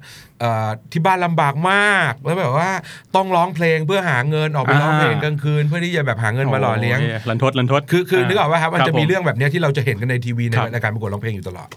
[0.40, 2.70] เอ่อที่บ้านลำบากมากแล้วแบบว่า
[3.16, 11.68] ต้องร้องเพลงเพื่อหาเงินออกไปร้องเพลงกลางคืน เพื่อที่จะแบบหาเงินมาหล่อเลี้ยงโลันทดลันทดคือคือนึกออกว่าครับมันจะมีผ เรื่องแบบเนี้ยที่เราจะเห็นกันในทีวีในครับ รายการประกวดร้องเพลงอยู่ตลอด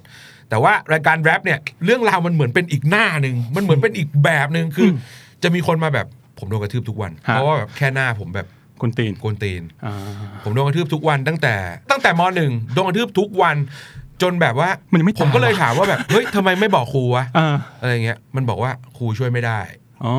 [0.50, 4.94] แต่ว่ารายการแรปเนี่ยเรื่องราวมันเหมือนเป็นอีกหน้าหนึ่งมันเหมือนเป็นอีกแบบหนึ่งคืออ
[5.44, 6.08] จะมีคนมาแบบ
[6.40, 8.48] ผมโดนกระทืบทุกวัน ฮะเพราะว่าแบบแค่หน้าผมแบบ
[8.82, 9.94] คุณตีนโกนตีนอ่า
[10.44, 11.56] ผมโดนกระทืบทุกวันตั้งแต่
[11.92, 13.56] ตั้งแต่มหนึ่งโดนกระทืบทุกวัน
[14.22, 19.60] จนแบบว่ามันยังไม่ผมก็เลยตายถามว่าแบบเฮ้ยทำไมไม่บอกครูวะอ่าอะไรเงี้ยมันบอกว่าครูช่วยไม่ได้
[20.06, 20.14] อ๋อ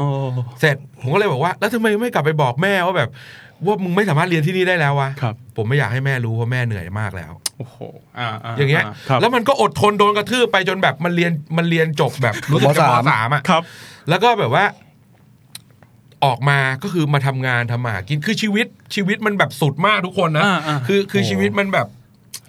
[0.61, 3.11] เสร็จผมก็เลยบอกว่า แล้วทำไมไม่กลับไปบอกแม่ว่าแบบ
[3.67, 7.79] ว่ามึงไม่สามารถเรียนที่นี่ได้แล้ววะครับผมไม่อยากให้แม่รู้เพราะแม่เหนื่อยมากแล้วโอ้โห
[8.19, 13.63] อ่าอย่างเงี้ยครับแล้วมันก็อดทนโดนกระทืบไปจนแบบมันเรียนมันเรียนจบแบบรู้สึกจะมมสามสามอะครับ
[14.09, 14.65] แล้วก็แบบว่า
[16.25, 21.87] ออกมาก็คือมาทำงานทำมาหากินคือชีวิตชีวิตมันแบบสุดมากทุกคนนะอ่าอ่าคือคือชีวิตมันแบบ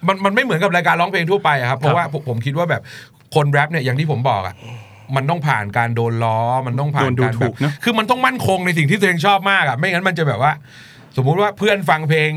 [0.08, 2.82] มันมันไม่เหมือนกับรายการร้องเพลงทั่วไปอะครับเพราะว่าผมผมคิดว่าแบบ
[3.34, 4.54] คนแรปเนี่ยอย่างที่ผมบอกอะ
[5.16, 10.52] มันต้องผ่านการโดนล้อ มันต้องผ่านโดนดูการถูแบบกนะคือมันต้องมั่นคงในสิ่งที่ตัวเองชอบมากอะ ไม่งั้นมันจะแบบว่า
[11.16, 12.30] สมมุติว่าเพื่อนฟังเพลง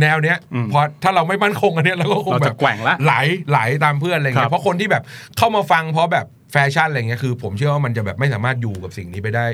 [0.00, 3.14] แนวเนี้ยอืมพอถ้าเราไม่มั่นคงอันเนี้ยเราก็คงเราจะแบบแกว่งละไหล
[3.50, 5.02] ไหลตามเพื่อนอะไรเงี้รัยบเพราะคนที่แบบ
[5.38, 9.46] เข้ามาฟังเพราะแบบ แฟชั่นอะไรเงี้ยคือผมเชื่อว่ามันจะแบบไม่สามารถอยู่กับสิ่งนี้ไปได้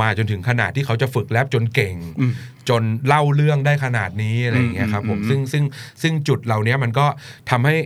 [0.00, 2.32] มาจนถึงขนาดที่เขาจะฝึกแรปจนเก่งอืม
[2.68, 5.64] จนเล่าเรื่องได้ขนาดนี้อะไรอย่างเงี้ยครับผมอืมซึ่งซึ่ง
[6.02, 7.06] ซึ่งจุดเหล่านี้มันก็
[7.50, 7.76] ทำให้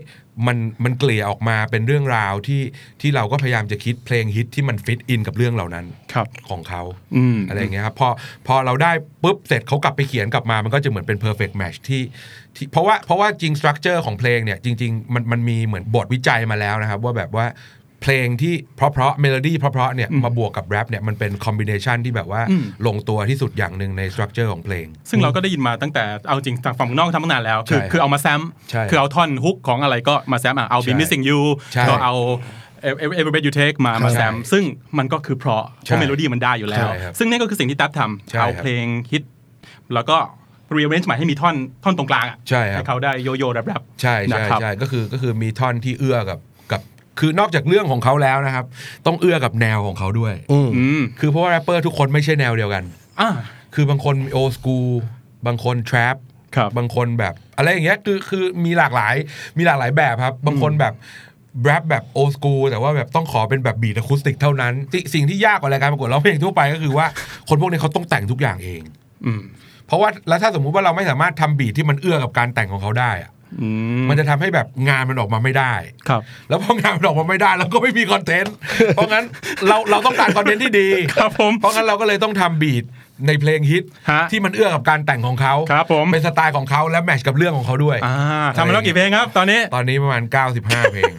[0.47, 2.63] มันมันเกลี่ยออกมาเป็นเรื่องราวที่
[3.01, 6.83] ที่เราก็พยายามจะคิดเพลงฮิตที่มัน fit in กับเรื่องเหล่านั้นครับของเขา
[7.17, 8.09] อืมอะไรอย่างเงี้ยครับพอ
[8.47, 8.93] พอเราได้
[9.23, 12.03] ปุ๊บเสร็จเขากลับไปเขียนกลับมามันก็จะเหมือนเป็น perfect match ที่
[12.57, 17.47] ที่เพราะว่าเพราะว่าจริง structure ของเพลงเนี่ยจริง ๆ มันมันมีเหมือนบทวิจัยมาแล้วนะครับ ว่าแบบว่า
[18.03, 31.41] เพลงที่เพราะเพราะเมโลดี้เพราะเพราะเนี่ยอืมมาบวกกับแรปเนี่ยมันเป็น combination ที่แบบว่าอืมลงตัวที่สุดอย่างหนึ่งใน structure ของเพลง ซึ่งเราก็ได้ยินมาตั้งแต่เอาจริงทางฝั่งเมืองนอกทำมานานแล้ว คือใช่คือเอามาแซมใช่คือเอาท่อนฮุกของอะไรก็มาแซมอะเอา be ใช่ missing you
[31.73, 32.15] ใช่ก็เอา
[33.19, 34.65] every breath you take มามาแซมซึ่ง
[34.99, 39.23] มันก็คือเพราะเพใช่เมโลดี้มันได้อยู่แล้วใช่ครับซึ่งนี่ก็คือสิ่งที่แท็บทำใช่ครับเอาเพลงฮิต
[39.95, 40.17] แล้วก็
[40.77, 46.39] rearrange ใหม่ให้มีท่อนท่อนตรงกลางอะใช่ครับให้เขาได้โยโย่แรปๆใช่นะใช่ครับใช่ก็คือก็คือมีท่อนที่เอื้อกับ
[47.21, 48.65] คือนอกจากเรื่องของเขาแล้วนะครับ
[49.07, 52.85] ต้องเอื้อกับแนวของเขาด้วย อืมอืมคือเพราะว่าแรปเปอร์ทุกคนไม่ใช่แนวเดียวกัน
[53.21, 53.31] อ่า
[53.75, 54.79] คือบางคนโอสกู
[55.47, 56.17] บางคนทร a ป
[56.57, 59.15] ครับ บางคนแบบอะไรอย่างเงี้ยคือคือมีหลากหลาย
[59.59, 60.95] มีหลากหลายแบบครับ บางคนแบบ
[61.65, 67.07] แรปแบบโอสกูแต่ว่าแบบต้องขอเป็นแบบ beat acoustic เท่านั้นที่สิ่งที่ยากกว่ารายการประกวดร้องเพลงทั่วไปก็คือว่า
[67.49, 68.83] คนพวกนี้เขาต้องแต่งทุกอย่างเอง
[69.27, 69.43] อืม
[69.87, 73.40] เพราะว่าแล้วถ้าสมมุติว่าเราไม่สามารถทำ beat ที่มันเอื้อกับการแต่งของเขาได้อะอื
[73.99, 75.75] มมันจะทำให้แบบงานมันออกมาไม่ได้
[76.09, 78.55] ครับ แล้วพองานมันออกมาไม่ได้เราก็ไม่มีคอนเทนต์
[78.95, 79.25] เพราะงั้น
[79.69, 82.85] เราเราต้องการคอนเทนต์ที่ดีครับผมเพราะงั้นเราก็เลยต้องทำ beat
[83.27, 88.17] ในเพลงฮิตฮะ ที่มันเอื้อกับการแต่งของเขาครับผม เป็นสไตล์ของเขาและ match กับเรื่องของเขาด้วย อ่า
[88.57, 90.23] ทำมาแล้วกี่เพลงครับ ตอนนี้ตอนนี้ประมาณ
[90.57, 91.13] 95 เพลง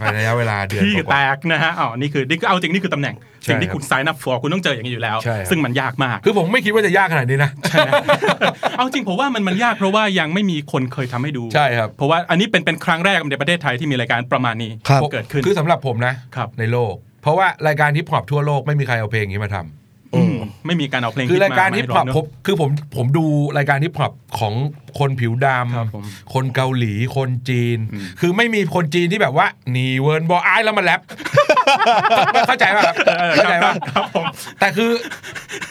[0.00, 7.50] ภายในระยะเวลาเดือนที่กแตว่า กนะฮะอ๋อนี่คือนี่คือเอาจริงนี่คือตำแหน่งใช่สิ่งที่ครับคุณ sign up for คุณต้องเจออย่างนี้อยู่แล้ว ใช่ครับ ซึ่งมันยากมาก ๆคือผมไม่คิดว่าจะยากขนาดนี้นะ
[8.76, 19.83] เอาจริงผมว่ามันมันยากเพราะว่ายังไม่มีคนเคยทำให้ดูใช่ครับ เพราะว่าอันนี้เป็นเป็นครั้งแรกในประเทศไทยที่มีรายการประมาณนี้ครับ เกิดขึ้น คือสำหรับผมนะครับ ในโลก เพราะว่ารายการฮิปฮอปทั่วโลกไม่มีใครเอาเพลงนี้มาทำอืม
[20.66, 23.24] ไม่มีการเอาเพลงคือรายการมฮิปฮอปมให้ผมคือผมผมดู
[23.58, 24.54] รายการฮิปฮอปของ
[24.98, 27.78] คนผิวดำครับผมคนเกาหลีคนจีน
[28.20, 31.00] คือไม่มีคนจีนที่แบบว่าหนีเวิร์นบอไอายแล้วมาแรป
[32.46, 34.24] เข้าใจป่ะครับเออเข้าใจป่ะครับผม
[34.60, 34.90] แต่คือ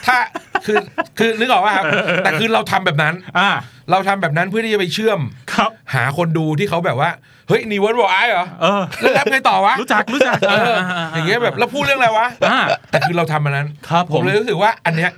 [0.06, 0.18] ถ้า
[0.66, 0.78] คือ
[1.18, 1.86] คือนึกออกว่าครับ
[2.24, 3.50] แต่คือเราทำแบบนั้นอ่า
[3.92, 5.20] เราทำแบบนั้นเพื่อที่จะไปเชื่อม
[5.54, 7.10] ครับ หาคนดูที่เขาแบบว่า
[7.48, 10.76] เฮ้ยหนีเวิร์นบอไอายเหรอเออแล้วแรปไงต่อวะรู้จักรู้จักเออ
[11.14, 12.60] อย่างเงี้ยแบบแล้วพูดเรื่องอะไรวะอ่า
[12.92, 15.12] แต่คือเราทำมันนั้นครับผมเลยรู้สึกว่าอันเนี้ย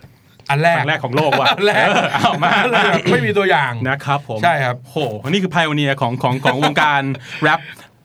[0.50, 4.98] อันแรคกรั้งแรกของโลกว่ะอันแรกเออเอามาเลยแบบไม่มีตัวอย่างนะครับผมใช่ครับโห
[5.30, 7.02] นี่คือไพโอเนียของของของวงการ
[7.44, 7.60] แรป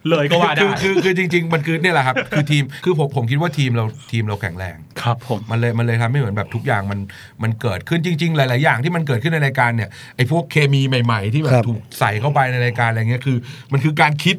[0.09, 7.01] เลยก็ว่าได้คือคือคือจริง ๆ มันคือเนี่ยแหละครับ คือทีมคือผมผมคิดว่าทีมเราทีมเราแข็งแรงครับผมมันเลยมันเลยทำให้เหมือนแบบทุกอย่างมัน
[7.43, 13.37] มันเกิดขึ้นจริง ๆ หลาย ๆ อย่างที่มันเกิดขึ้นในรายการเนี่ยไอ้พวกเคมีใหม่ ๆ ที่แบครับบถูกใส่เข้าไปในรายการอะไรเงี้ยคือ
[13.73, 14.37] มันคือการคิด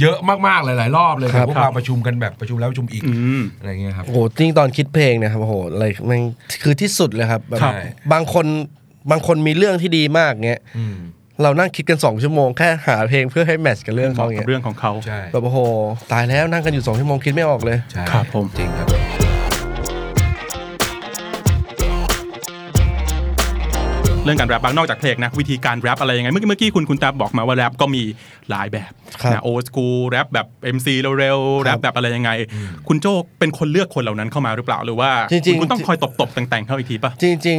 [0.00, 6.20] เยอะมากๆหลาย ๆ รอบเลยครับพวกเราประชุมกันแบบประชุมแล้วประชุมอีกอืมอะไรเงี้ยครับโอ้โหจริงตอนคิดเพลงเนะครับโอ้โหอะไรมัน
[6.62, 7.72] คือที่สุดเลยครับแบบครับ
[8.12, 8.46] บางคน
[9.10, 10.96] บางคนมีเรื่องที่ดีมากเงี้ยอืม
[11.42, 15.58] เรานั่งคิดกันสองชั่วโมงแค่หาเพลงเพื่อให้แมทช์กับเรื่องเหเขามาะกับเงี้ยเรื่องของเขาใช่แบบโอ้โห
[16.12, 18.88] ตายแล้วนั่งกันอยู่สองชั่วโมงคิดไม่ออกเลยใช่ครับผมจริงครับ
[24.24, 28.02] เรื่องการแรปบางนอกจากเพลงนะวิธีการแรปอะไรยังไงเมื่อกี้เมื่อกี้คุณคุณตาบอกมาว่าแรปก็มี
[28.50, 32.30] หลายแบบครับนะโอสกูแรปแบบ MC เร็วๆแรปแบบอะไรยังไง
[32.88, 33.06] คุณโจ
[33.38, 37.58] เป็นคนเลือกคนเหล่านั้นเข้ามาหรือเปล่าหรือว่าจริงๆคุณต้องคอยตบๆแต่งๆเข้าอีกทีป่ะจริง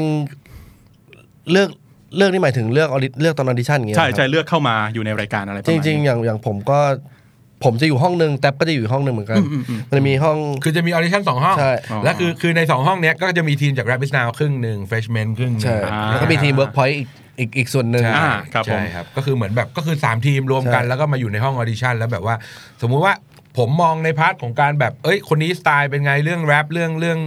[0.75, 1.69] ๆ เลือก
[2.17, 6.79] เลือกนี่หมายถึงเลือกออดิเลือกตอนออดิชั่นอย่างเงี้ยใช่ครับใช่เลือกเข้ามาอยู่ในรายการอะไรประมาณนี้จริงๆอย่างอย่างผมก็
[7.63, 22.35] ผมจะอยู่ห้องหนึ่งแต่ก็จะอยู่อีกห้องหนึ่งเหมือนกันอืมอืมอืมมันจะมีห้อง คือจะมีออดิชั่นสองห้องใช่และคือคือในสองห้องเนี้ยก็จะมีทีมจาก Rap Is Now ครึ่งหนึ่ง Freshman ครึ่งหนึ่งใช่อ่าแล้วก็มีทีมเวิร์กพอยต์อีกอีกอีกส่วนหนึ่งใช่อ่าครับผมใช่ครับ ก็คือเหมือนแบบก็คือ 3 ทีมรวมกันใช่แล้วก็มาอยู่ในห้องออดิชั่นแล้วแบบว่า
[22.81, 23.13] สมมุติว่า
[23.57, 27.19] ผมมองใน part ของการแบบ เอ้ย คนนี้สไตล์เป็นไงเรื่องแรปเรื่องเรื่อง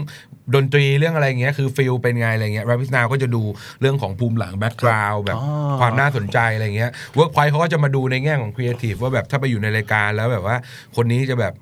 [0.55, 3.43] ดนตรีเรื่องอะไรอย่างเงี้ยคือ feel เป็นไงอะไรเงี้ย Rap Is Now ก็จะดู
[3.81, 10.57] เรื่องของภูมิหลัง background แบบอ๋อความน่าสนใจอะไรเงี้ยเวิร์กพอยต์เขาก็จะมาดูในแง่ของครีเอทีฟว่าแบบถ้าไปอยู่ในรายการแล้วแบบว่า
[10.97, 11.55] คนนี้จะแบบ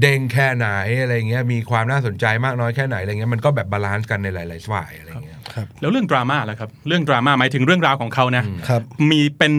[0.00, 0.68] เด้งแค่ไหน
[1.02, 5.38] อะไรเงี้ยมีความน่าสนใจมากน้อยแค่ไหนอะไรเงี้ยมันก็แบบ balance กันในหลายๆฝ่ายอะไรเงี้ย
[5.80, 9.52] แล้วเรื่องดราม่าล่ะครับเรื่องดราม่าหมายถึงเรื่องราวของเขานะครับมีเป็น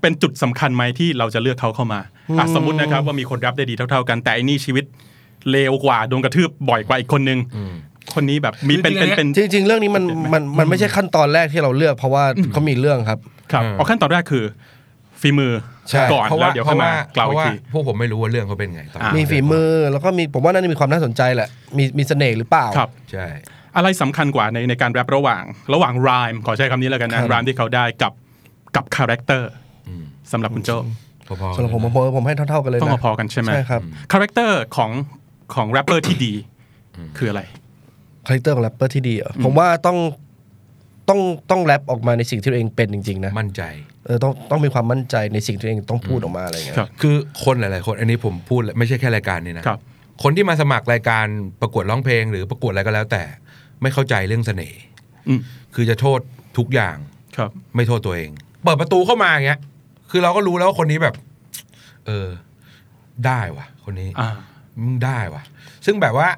[0.00, 4.84] เป็นจุดสำคัญไหมที่เราจะเลือกเขาเข้ามาอะอืมสมมตินะครับว่ามีคนรับได้ดีเท่า ๆกันแต่อันนี้ชีวิต
[5.50, 7.38] เลวกว่าโดนกระทืบบ่อยกว่าอีกคนนึง
[8.14, 13.18] คนนี้แบบมีเป็นเป็นเป็นจริงๆ เรื่องนี้มันมันมันไม่ใช่ขั้นตอนแรกที่เราเลือก เพราะว่าเขามีเรื่องครับ
[13.52, 14.44] ครับอืมเอาขั้นตอนแรกคือ
[15.20, 15.52] ฝีมือ
[15.90, 23.26] ใช่ก่อนเพราะแล้วว่าเดี๋ยวเพค่อยราะมาว่ากล่าวเพอีกราะว่าทีพวกผมไม่รู้ว่าเรื่องเขาเป็นไงตอนอ่ามีฝีมือแล้วก็มีผมว่าน่าจะมีความน่าสนใจแหละมีมีเสน่ห์หรือเปล่าครับใช่
[23.76, 25.42] อะไรสำคัญกว่าในในการแรประหว่าง
[25.74, 28.12] ระหว่าง rhyme ขอใช้คำนี้แล้วกันนะครับ rhyme ที่เขาได้กับ
[28.76, 29.50] กับคาแรคเตอร์
[29.88, 30.70] อืมสำหรับคุณโจ
[31.28, 33.80] พอๆสำหรับผมผมผมผมให้เท่าๆกันเลยต้องนะพอๆกันใช่ไหมใช่ครับ
[34.12, 34.90] คาแรคเตอร์ของ
[35.54, 36.32] ของแรปเปอร์ที่ดี
[37.18, 37.42] คืออะไร
[38.26, 39.98] คาแรคเตอร์ของแรปเปอร์ที่ดีอะผมว่าต้อง
[41.08, 43.62] ต้องต้องแรปออกมาในสิ่งที่ตัวเองเป็นจริง ๆ นะ มั่นใจ
[44.06, 49.80] เออต้องต้องมีความมั่นใจในสิ่งที่ตัวเองต้องพูดออกมาอะไรเงี้ยครับคือคนหลาย ๆ คนอันนี้ผมพูดไม่ใช่แค่รายการนี้นะครับ
[50.22, 51.26] คนที่มาสมัครรายการ
[51.60, 53.22] ประกวดร้องเพลง หรือประกวดอะไรก็แล้ว แต่
[53.82, 54.80] ไม่เข้าใจเรื่องเสน่ห์
[55.28, 55.40] อืม
[55.74, 56.20] คือจะโทษ
[56.58, 56.96] ทุกอย่าง
[57.36, 58.30] ครับ ไม่โทษตัวเอง
[58.64, 59.60] เปิดประตูเข้ามาอย่างเงี้ย
[60.10, 61.14] คือเราก็รู้แล้วว่าคนนี้แบบ
[62.06, 62.28] เออ
[63.26, 64.28] ได้ว่ะ คนนี้อ่า
[64.84, 65.42] มึงได้ว่ะ
[65.86, 66.28] ซึ่งแบบว่า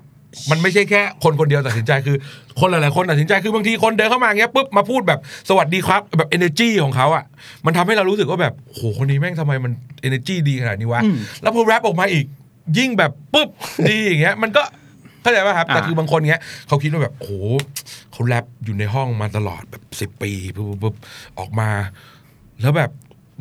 [0.50, 2.16] มันไม่ใช่แค่คนคนเดียวตัดสินใจคือ
[2.60, 7.24] คนหลายๆคนตัดสินใจคือบางทีคนเดินเข้ามาอย่างเงี้ยปุ๊บมาพูดแบบสวัสดีครับแบบ energy ของเขาอะ
[7.66, 9.72] มันทำให้เรารู้สึกว่าแบบโหคนนี้แม่งทำไมมัน
[10.06, 12.24] energy ดีขนาดนี้วะอืมแล้วพอแรปออกมาอีก
[12.78, 13.48] ยิ่งแบบปุ๊บ
[13.88, 14.62] ดีอย่างเงี้ย มันก็
[15.22, 17.32] เข้าใจป่ะครับแต่อ่าคือบางคนเงี้ยเขาคิดว่าแบบโอ้โห
[18.12, 20.94] เขาแรปอยู่ในห้องมาตลอดแบบสิบ10ปีปุ๊บปุ๊บปุ๊บ
[21.38, 21.70] ออกมา
[22.62, 22.90] แล้วแบบ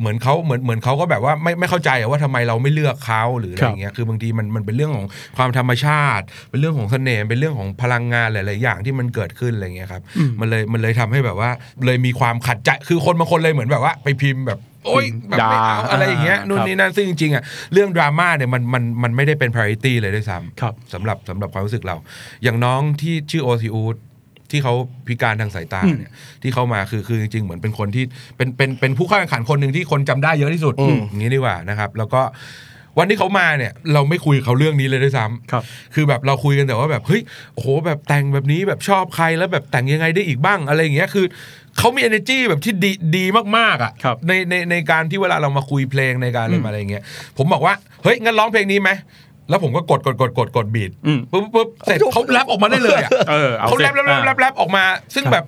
[0.00, 5.06] เหมือนเขาเหมือนเหมือนเขาก็แบบว่าไม่ไม่เข้าใจอะว่าทำไมเราไม่เลือกเขาหรืออะไรอย่างเงี้ยคือบางทีมันมันเป็นเรื่องของ
[5.36, 10.02] ความธรรมชาติ เป็นเรื่องของเสน่ห์เป็นเรื่องของพลังงานหลาย ๆ อย่างที่มันเกิดขึ้นอะไรเงี้ยครับ
[10.40, 11.50] มันเลยมันเลยทำให้แบบว่า
[11.84, 21.96] เลยมีความขัดใจคือคนบางคนเลยเหมือนแบบว่า ไปพิมพ์แบบโอ๊ยแบบไม่เอาด่าอะไรอย่างเงี้ยอ่านู่นครับนี่นั่นซึ่งจริงๆอะเรื่องดราม่าเนี่ยมันมันมันไม่ได้เป็น priority เลยด้วยซ้ครับำสำหรับสำหรับความรู้สึกเรา
[22.42, 23.96] อย่างน้องที่ชื่อโอซีอูด
[24.50, 24.74] ที่เขา
[25.06, 28.04] พิการทางสายตาเนี่ยที่เขามาคือคือจริงๆเหมือนเป็นคนที่
[28.36, 32.22] เป็นเป็นเป็นผู้เข้าแข่งขันคนหนึ่งที่คนจำได้เยอะที่สุดอย่างนี้ดีกว่านะครับ แล้วก็
[32.98, 35.62] วันที่เขามาเนี่ย เราไม่คุยกับเขาเรื่องนี้เลยด้วยซ้ำครับ
[35.94, 37.22] คือแบบเราคุยกันแต่ว่าแบบเฮ้ย
[37.54, 41.26] โอ้โหแบบแต่งแบบนี้แบบชอบใครแล้วแบบแต่งยังไงได้อีกบ้างอะไรอย่างเงี้ยคือ
[41.78, 43.24] เขามี energy แบบที่ดีดี
[43.56, 47.02] มากๆอะครับในในในการที่เวลาเรามาคุยเพลงในการอะไรมาอะไรอย่างเงี้ย
[47.38, 48.90] ผมบอกว่าเฮ้ยงั้นร้องเพลงนี้ไหม
[49.48, 54.84] แล้วผมก็กดกดกดกดกดบีทอืมปุ๊บปุ๊บเสร็จเขาแรปออกมาได้เลยอะเออเอาเขาสิแรปแรปแรปแรปแรปออกมา
[55.14, 55.46] ซึ่งครับแบบ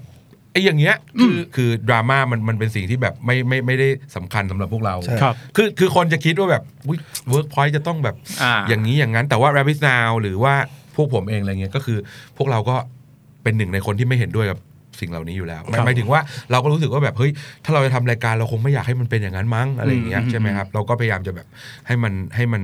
[0.53, 6.63] ไอ้อย่างเงี้ยคือคือดราม่ามันมันเป็นสิ่งที่แบบไม่ไม่ไม่ได้สำคัญสำหรับพวกเราใช่ครับคือคือคนจะคิดว่าแบบ
[7.29, 10.55] เวิร์กพอยต์จะต้องแบบอ่าอย่างนี้อย่างนั้น แต่ว่า Rap Is Now หรือว่า
[10.97, 11.99] พวกผมเองอะไรเงี้ยก็คือ
[12.37, 12.77] พวกเราก็
[13.43, 14.59] เป็นหนึ่งในคนที่ไม่เห็นด้วยกับ
[15.01, 17.31] สิ่งเหล่านี้อยู่แล้วหมายครับหมายถึงว่าเราก็รู้สึกว่าแบบเฮ้ย
[17.65, 21.47] ถ้าเราจะทำรายการเราคงไม่อยากให้มันเป็นอย่างนั้นมั้งอะไรอย่างเงี้ยอืมใช่ไหมครับเราก็พยายามจะแบบ
[21.87, 22.63] ให้มันให้มัน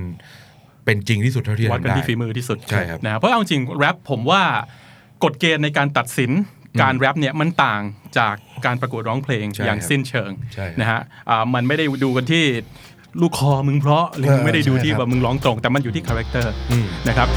[0.86, 4.42] เป็นจริงที่สุดเท่าที่วัดทำกันได้ที่ฝีมือที่สุดใช่ครับนะเพราะเอาจริงแรปผมว่า
[5.24, 6.30] กฎเกณฑ์ในการตัดสิน
[6.82, 7.82] การแรปเนี่ยมันต่าง
[8.18, 8.34] จาก
[8.66, 12.44] การประกวดร้องเพลงใช่อย่างครับสิ้นเชิงใช่ครับนะฮะอ่ามันไม่ได้ดูกันที่
[13.20, 17.28] ลูกคอมึงเพราะหรือเออไม่ได้ดูที่ใช่ครับว่ามึงร้องตรง แต่มันอยู่ที่คาแรคเตอร์อืมนะครับ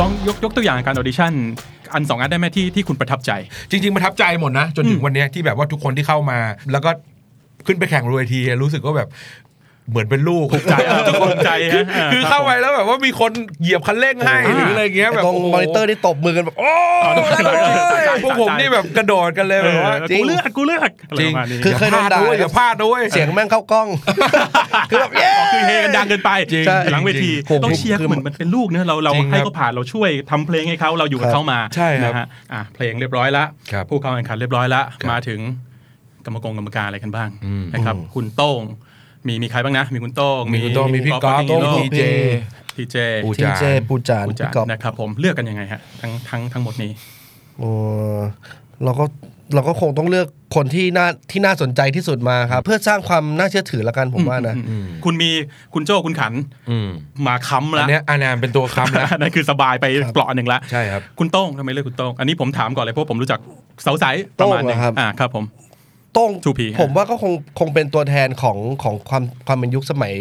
[0.00, 1.32] ลองยกยกตัวอย่างการออดิชั่น
[1.94, 3.32] อันสองอันได้ไหมที่ที่คุณประทับใจ
[3.70, 6.38] จริง ๆ ประทับใจหมดนะ จนถึงวันเนี้ยที่แบบว่าทุกคนที่เข้ามา
[6.72, 6.90] แล้วก็
[7.66, 9.10] ขึ้นไปแข่งบนเวทีรู้สึกว่าแบบ
[9.90, 16.72] เหมือนเป็นลูกใจเออภูมิใจฮะคือเข้าไปแล้วแบบว่ามีคนเหยียบคันเร่งให้หรืออะไรเงี้ยแบบตรงโโหมอนิเตอร์นี่ตบมือกันแบบโอ้
[18.24, 23.88] พวกผมนี่แบบกระโดดกันเลยเอแบบอว่ากูเลือกกูเลือกอะไรจริปงระมาณนี้คือเคยโดนด่าอย่าพลาดด้วยเสียงแม่งเข้ากล้อง
[24.90, 35.40] คือแบบเย้อ๋อคือเฮกันดังเกินไปจริงใช่หลังเวทีผมต้องเชียร์คือเหมือนมันเป็นลูกเนอะเราเราจริงครับให้เขาผ่านเราช่วยทำเพลงให้เขาเราอยู่กับครับเขามาใช่ครับนะฮะอะเพลงเรียบร้อยละครับผู้เข้าแข่งขันเรียบร้อยละครับมาถึง
[36.24, 38.62] กรรมกรกรรมการอะไรกันบ้างอืมนะครับคุณโต้ง
[39.26, 42.04] มีมีใครบ้างนะ มีคุณโต้งมีคุณโต้งมีพี่ก๊อฟโต้งมีที TJ
[42.76, 46.90] ทีเจปูทีเจปูจานคุณพี่จาก๊อฟนะครับผมเลือกกันยังไงฮะทั้งทั้งทั้งหมดนี้
[47.58, 47.70] โอ้
[48.84, 49.04] เราก็
[49.54, 50.26] เราก็คงต้องเลือก
[50.56, 55.30] คนที่น่าที่น่าสนใจที่สุดมาครับ เพื่อสร้างความน่าเชื่อถือละกันผมว่านะอืมคุณมี
[55.74, 56.32] คุณโจ้คุณขัน
[56.70, 56.88] อืม
[57.26, 63.40] มาค้ำอัละนเนี้ยอันนั้นเป็นตัวค้ำแล้วนั่นคือสบายไปเปลาะหนึ่งละใช่ครับคุณโต้งทำไมเลือกคุณโต้งอันนี้ผมถามก่อนเลยเพราะผมรู้จัก
[63.82, 64.04] เสาใส
[64.38, 65.44] ประมาณหนึงโต้งเหรอครับอ่าครับผม
[66.12, 70.12] โต้ง 2P ฮะผมว่าก็คงคงเป็นตัวแทนของของความความเป็นยุคสมัย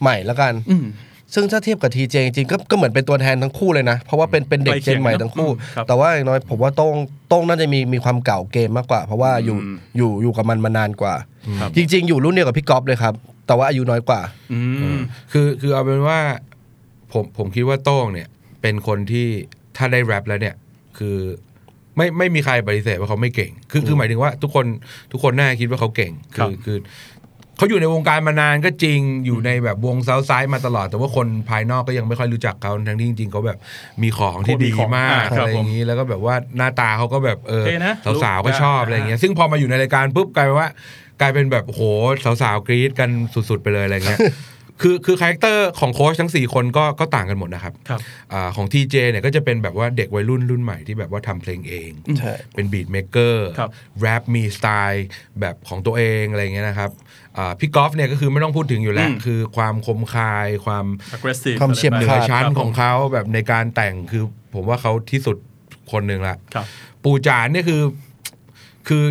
[0.00, 0.86] ใหม่ละกันอืม
[1.34, 6.96] ซึ่งถ้าเทียบกับทีเจจริงๆก็ก็เหมือนเป็นตัวแทนทั้งคู่เลยนะ เพราะว่าเป็นเป็นเด็กใกล้เจเคียนงใหม่นะทั้งคู่อืมครับแต่ว่าอย่างน้อยผมว่าโต้ง
[7.28, 11.14] โต้งน่าจะมีมีความเก่าเกมมากกว่า เพราะว่าอยู่อืมอยู่อยู่กับมันมานานกว่า
[11.60, 13.14] ครับจริง ๆ อยู่รุ่นเดียวกับพี่ก๊อฟเลยครับ
[13.46, 14.20] แต่ว่าอายุน้อยกว่า
[14.52, 14.60] อื
[14.96, 14.98] ม
[15.32, 16.18] คือคือเอาเป็นว่า
[17.12, 18.28] ผมผมคิดว่าโต้งเนี่ย
[18.62, 19.26] เป็นคนที่
[19.76, 20.54] ถ้าได้แรปแล้วเนี่ย
[20.98, 21.16] คือ
[21.96, 24.66] ไม่ไม่มีใครปฏิเสธว่าเขาไม่เก่ง คือคือหมายถึงว่า ทุกคน
[25.12, 26.78] ทุกคนน่าคิดว่าเขาเก่งครัคือบคือ
[27.56, 33.58] เขาอยู่ในวงการมานานก็จริงอยู่ในแบบวงเซาท์ไซด์มาตลอด แต่ว่าคนภายนอกก็ยังไม่ค่อยรู้จักเขาทั้งที่จริงๆเขาแบบ
[34.02, 40.68] มีของที่ดีมากอ่าครับอะไรอย่างนี้แล้วก็แบบว่าหน้าตาเขาก็แบบเออเท่นะสาวๆก็ชอบอ่าอะไรอย่างเงี้ยซึ่งพอมาอยู่ในรายการปุ๊บกลายเป็นว่า
[41.20, 41.80] กลายเป็นแบบโห
[42.42, 44.18] สาวๆกรี๊ดกันสุดๆไปเลยอะไรเงี้ย
[44.82, 48.00] คือคือคาแรคเตอร์ของโค้ชทั้ง 4 คนก็ก็ต่างกันหมดนะครับครับ
[48.32, 55.06] อาของทีเจเนี่ยก็จะเป็นแบบว่าเด็กวัยรุ่นรุ่นใหม่ที่แบบว่าทำเพลงเองใช่เป็นบีทเม k เกอร์ครับแรปมีสไตล์
[55.40, 56.90] แบบของตัวเองอะไรเงี้ยนะครับ
[57.36, 65.36] อ่าพี่กอล์ฟเนี่ยก็คือไม่ต้องพูดถึงอยู่แล้วอืมคือความคมคายความ aggressive ความเฉียบอะไรเหนือชั้นไปครับของเขาแบบในการแต่งคือผมว่าเขาที่สุด
[65.92, 66.66] คนหนึ่งละครับ
[67.02, 67.82] ปู่จ๋านเนี่ยคือ
[68.88, 69.04] คือ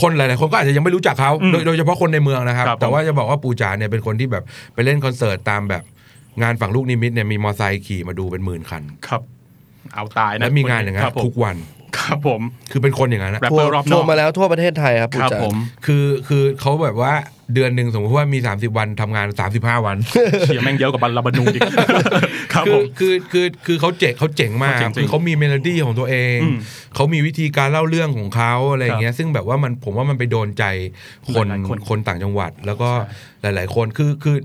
[0.00, 5.82] คนหลายๆคนก็อาจจะยังไม่รู้จักเขาอืมโดยโดยเฉพาะคนในเมืองนะครับ ครับผม แต่ว่าจะบอกว่าปูจานเนี่ยเป็นคนที่แบบไปเล่นคอนเสิร์ตตามแบบ
[6.42, 9.22] งานฝั่งลูกนิมิตเนี่ยมีมอเตอร์ไซค์ขี่มาดูเป็นหมื่นคัน ครับ
[9.94, 11.56] เอาตายนะและมีงานอย่างนั้คนรับผมทุกวัน
[12.00, 12.40] ครับผม
[12.72, 15.54] คือเป็นคนอย่างนั้นนะแรปทัเปวอร์ร์รอบนทัอวกร์มาแล้วทั่วประเทศไทยครับปูครับจานผม
[15.86, 17.12] คือคือเขาแบบว่า
[17.54, 19.96] เดือนหนึ่งสมมติว่ามี 30 วันทำงาน 35 วัน
[20.46, 21.60] เชียร์แม่งเยอะกว่าบัลลาบานูดิ
[22.52, 26.58] ครับคืผอม คือคือคือเขาเจ๋งเขาเจ๋งมาก เขาเจ๋งจริงคือเขามีเมโลดี้ของตัวเอง อืม
[26.94, 30.64] เขามีวิธีการเล่าเรื่องของเขาอะไรอย่างเงี้ย ซึ่งแบบว่ามันผมว่ามันไปโดนใจ
[31.34, 32.90] คนหลายๆคนคนต่างจังหวัด แล้วก็
[33.40, 34.36] ใช่หลาย ๆ คนคือคือ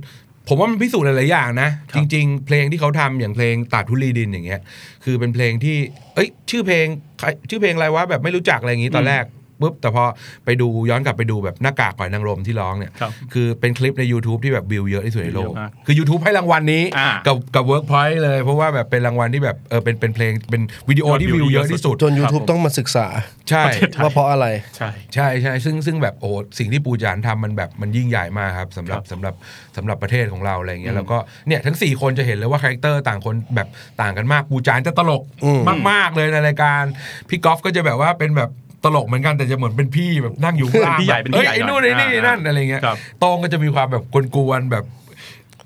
[0.47, 4.61] ผมว่ามันพิสูจน์หลายๆอย่างนะคจรับริง ๆ เพลงที่เขาทำอย่างเพลงตาดทุลีดินอย่างเงี้ย
[5.03, 5.77] คือเป็นเพลงที่
[6.15, 6.85] เอ้ย ชื่อเพลง
[7.19, 9.23] ใครชื่อเพลงอะไรวะแบบไม่รู้จักอะไรอย่างงี้ตอนแรก
[9.61, 10.03] ปุ๊บแต่พอ
[10.45, 23.07] ไปดูย้อนกลับไปดูแบบหน้ากากหอยนางรมที่ร้องเนี่ยครับคือเป็นคลิปใน YouTube ที่แบบวิวเยอะที่สุดในโลกเยอะมากคือ YouTube ให้รางวัลนี้อ่ากับกับ Workpoint เลย เพราะว่าแบบเป็นรางวัลที่แบบเออเป็นเป็นเพลงเป็นวิดีโอยอดที่วิววิวเยอะเยอะสุดที่สุดจน YouTube ต้องมาศึกษา
[23.49, 24.47] ใช่ประเทศไทยว่าเพราะอะไร
[24.77, 29.33] ใช่ใช่ใช่ซึ่งซึ่งแบบโอ้โหสิ่งที่ปู่จ๋านทำมันแบบมันยิ่งใหญ่มากครับสำหรับครับสำหรับ
[29.77, 33.67] สำหรับประเทศของเราอะไรอย่างเงี้ยอืมแล้วก็เนี่ยทั้ง 4 คนจะเห็นเลยว่าคาแรคเตอร์ต่างคนแบบ
[34.01, 36.83] ต่างกันมากปู่จ๋านจะตลกอืมมากๆเลยในรายการ
[37.29, 38.49] พี่กอล์ฟก็จะแบบว่าเป็นแบบ
[38.83, 44.03] ตลกเหมือนกันแต่จะเหมือนเป็นพี่แบบนั่งอยู่ข้างล่างพี่ใหญ่แบบเป็นพี่ใหญ่อ้ยไอ้นู่นหน่ไอ้อยนี่อ่านั่นอะไรเงี้ยครับโตงก็จะมีความแบบ
[44.35, 44.85] กวนๆแบบ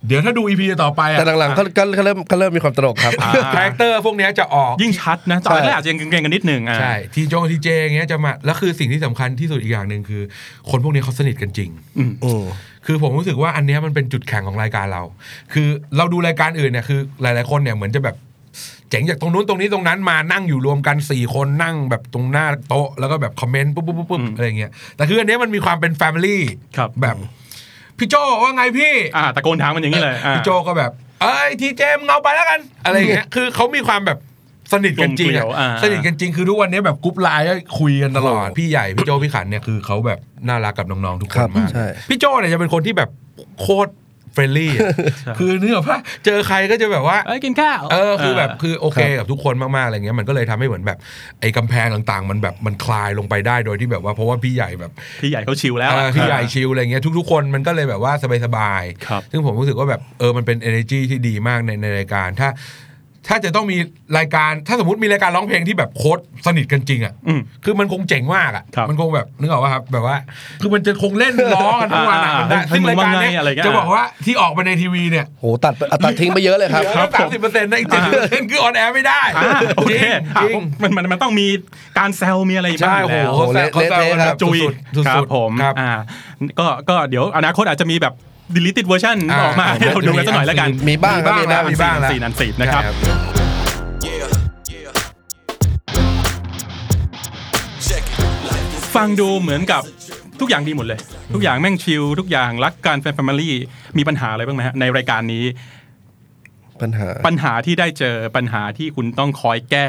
[0.08, 10.21] เดี๋ยวถ้าดู EP ต่อไปอะแต่หลังๆก็ก็ก็เริ่มก็เริ่มมีความตลกครับอ่าคาแรคเตอร์พวกเนี้ยจะออกยิ่งชัดนะตอนแรกอาจจะยังเกรงๆกันนิดหนึ่งอ่าใช่ทีโจทีเจอย่างเงี้ยจะมาแล้วคือสิ่งที่สำคัญที่สุดอีกอย่างหนึ่งคือ
[10.69, 12.04] คนพวกนี้เขาสนิทกันจริงอื
[12.41, 12.43] ม
[12.86, 15.04] คือผมรู้สึกว่าอันเนี้ยมันเป็นจุดแข็งของรายการเรา
[15.54, 18.15] คือเราดูรายการอื่นเนี่ยคือหลาย ๆคนเนี่ยเหมือนจะแบบ
[18.89, 26.41] เจ๋งจากตรงนู้นตรงนี้ตรงนั้นมานั่งอยู่รวมกัน 4 คนนั่งแบบตรงหน้าโต๊ะ แล้วก็แบบคอมเมนต์ปุ๊บปุ๊บปุ๊บปุ๊บอืมอะไรเงี้ยแต่คืออันเนี้ยมันมีความเป็น family
[26.78, 27.15] ครับแบบ
[27.98, 34.19] พี่โจว่าไงพี่อ่าตะโกนถามมันอย่างนี้เลยอ่าพี่โจก็แบบ เอ้ยทีเจมงเอาไปแล้วกัน อะไรเงี้ยคือเขามีความแบบ
[34.74, 43.10] สนิทกันจริงกลมเกลีอะยวอ่าสนิทกันจริงคือทุกวันนี้แบบ group LINE ก็คุยกันตลอด พี่ใหญ่พี่โจพี่ขันเนี่ยคือเขาแบบน่ารักกับน้องๆทุกคนครับมากใช่พี่โจเนี่ยจะเป็นคนที่แบบ
[43.62, 43.91] โคตร
[44.36, 44.71] friendly
[45.39, 50.98] คือเนื้อว่าเจอใครก็จะแบบว่าเอ้ยกินข้าวเออคือแบบคือโอเคกับทุกคนมากๆอะไรเงี้ยมันก็เลยทำให้เหมือนแบบ
[51.41, 58.13] ไอ้กำแพงต่างๆ มันแบบมันคลายลงไปได้โดยที่แบบว่าเพราะว่าพี่ใหญ่แบบพี่ใหญ่เขาชิลแล้วเออพี่ใหญ่ชิลอะไรเงี้ยทุกๆ คนมันก็เลยแบบว่า
[58.45, 62.50] สบายครับๆซึ่งผมรู้สึกว่าแบบเออมันเป็น energy ที่ดีมากในในรายการถ้า
[63.30, 63.78] ถ้าจะต้องมี
[64.18, 70.18] รายการถ้าสมมติมีรายการร้องเพลงที่แบบโค้ชสนิทกันจริงอะอืมคือมันคงเจ๋งมากอะครับมันคงแบบนึกออกป่ะครับแบบว่า
[70.62, 81.48] คือมันจะคงเล่นล้อกันทั้งวันอะอ่ามันได้ให้ซึ่งมึงรายการว่าไงเนี้ยอะไรเงี้ยจะบอกว่าที่ออกมาในทีวีเนี่ยโหตัดอะตัดทิ้งไปเยอะเลยครับเหลือสามสิบเปอร์เซ็นต์นะอีกเจ็ดสิบเปอร์เซ็นต์คือออนแอร์ไม่ได้อ่าโอเคจริงอะจริงมันมันมันต้องมี
[82.00, 84.58] การแซวมีอะไรบ้างใช่อยู่โอ้แล้วโหเขาแซวเขาแซวกันแบบจุย
[84.96, 85.92] สุดๆสุดๆครับผมครับอ่า
[86.60, 88.14] ก็ก็เดี๋ยวอนาคตอาจจะมีแบบ
[88.55, 92.84] deleted version อ่าออกมาให้เราดูกันสักหน่อยแล้วกัน มีบ้างครับมีบ้างมีบ้างแล้วสี่นันสี่นะครับ
[97.86, 97.97] ใช่
[98.95, 99.81] ฟังดูเหมือนกับ
[100.39, 100.99] ทุกอย่างดีหมดเลย
[101.34, 103.56] ทุกอย่างแม่งชิลทุกอย่างรักกันแบบ family
[103.97, 105.45] มีปัญหาอะไรบ้างไหมฮะในรายการนี้
[106.81, 109.88] ปัญหาปัญหาที่ได้เจอปัญหาที่คุณต้องคอยแก้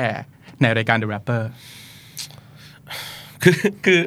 [0.62, 1.42] ในรายการ The Rapper
[3.46, 3.56] คือ
[3.86, 4.00] คือ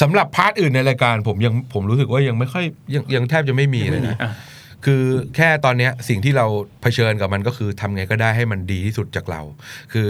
[0.00, 4.32] สำหรับ part อื่นในรายการผมยังผมรู้สึกว่ายังไม่ค่อยยังยังแทบจะไม่มีเลยนะอะ
[4.84, 5.02] คือ
[5.36, 6.46] แค่ตอนเนี้ยสิ่งที่เรา
[6.82, 9.40] เผชิญกับมันก็คือทำไงก็ได้ให้มันดีที่สุดจากเรา
[9.92, 10.08] คือ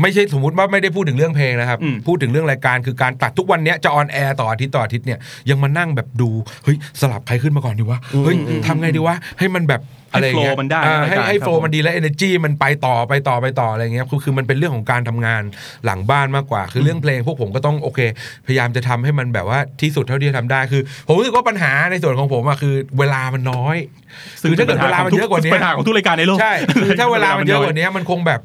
[0.00, 5.18] ไม่ใช่สมมติว่าไม่ได้พูดถึงเรื่องเพลงนะครับอืมพูดถึงเรื่องรายการคือการตัดทุกวันเนี้ยจะออนแอร์ต่ออาทิตย์ต่ออาทิตย์เนี่ย
[5.50, 6.30] ยังมานั่งแบบดู
[6.64, 9.80] เฮ้ยสลับใครขึ้นมาก่อนดีวะเฮ้ยทำไงดีวะให้มันแบบ
[10.12, 15.42] อะไรอย่างเงี้ยให้ flow มันได้อ่าให้รายการให้ครับโฟผมมันดีและ energy มันไปต่อไปต่อไปต่ออะไรเงี้ยคือคือมันเป็นเรื่องของการทำงาน
[15.84, 18.00] หลังบ้านมากกว่า คือเรื่องเพลงพวกผมก็ต้องโอเค
[18.46, 23.76] พยายามจะทำให้มันแบบว่าที่สุดเท่าที่จะทำได้คือ ผมรู้สึกว่าปัญหาในส่วนของผมอะคือเวลามันน้อย
[24.42, 28.40] คือถ้าเกิดเวลามันเยอะกว่านี้ปัญหาของทุกรายการในโลกใช่คือถ้าเวลามันเยอะกว่านี้มันคงแบบ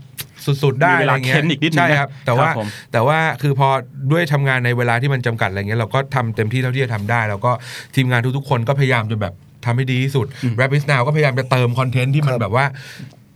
[0.64, 3.70] สุดๆ ได้มีเวอะไรลาเงี้ยเค้นอีกนิดนึงนะใช่ครับ แต่ว่าครับผมแต่ว่าคือพอ
[4.12, 7.52] ด้วยทำงานในเวลาที่มันจำกัดอะไรเงี้ยเราก็ทำเต็มที่เท่าที่จะทำได้ แล้วก็
[7.96, 9.34] ทีมงานทุกๆคนก็พยายามจะแบบ
[9.66, 10.26] ทำให้ดีที่สุด
[10.62, 12.66] r a p i d Now ก็พยายามจะเติมคอนเทนต์ที่มันครับแบบว่า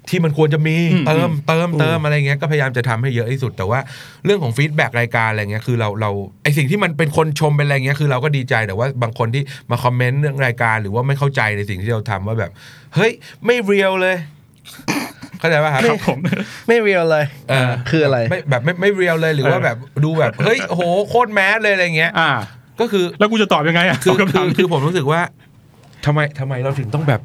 [0.09, 3.79] ที่มันควรจะมีอืมเติมเติมเติมอะไรเงี้ยก็พยายามจะทำให้เยอะที่สุด แต่ว่า
[4.25, 6.11] เรื่องของ feedback รายการอะไรเงี้ยคือเราเรา
[6.43, 12.51] ไอสิ่งที่มันเป็นคนชมเป็นอะไรเงี้ยคือเราก็ดีใจแต่ว่าบางคนที่มาคอมเมนต์เรื่องรายการหรือว่าไม่เข้าใจในสิ่งที่เราทำว่าแบบ
[12.95, 13.11] เฮ้ย
[13.45, 14.17] ไม่ real เลย
[15.39, 16.19] เข้าใจป่ะครับครับผม
[16.67, 22.31] ไม่เรียลเลยเออคืออะไรไม่แบบไม่ไม่เรียลเลยหรือว่าเออแบบดูแบบเฮ้ยโอ้โหโคตรแมสเลยอะไรเงี้ยอ่า
[22.79, 25.21] ก็คือแล้วกูจะตอบยังไงอะคือสงคำคืถามอคือผมรู้สึกว่า
[26.07, 27.21] ทำไมทำไมเราถึงต้องแบบ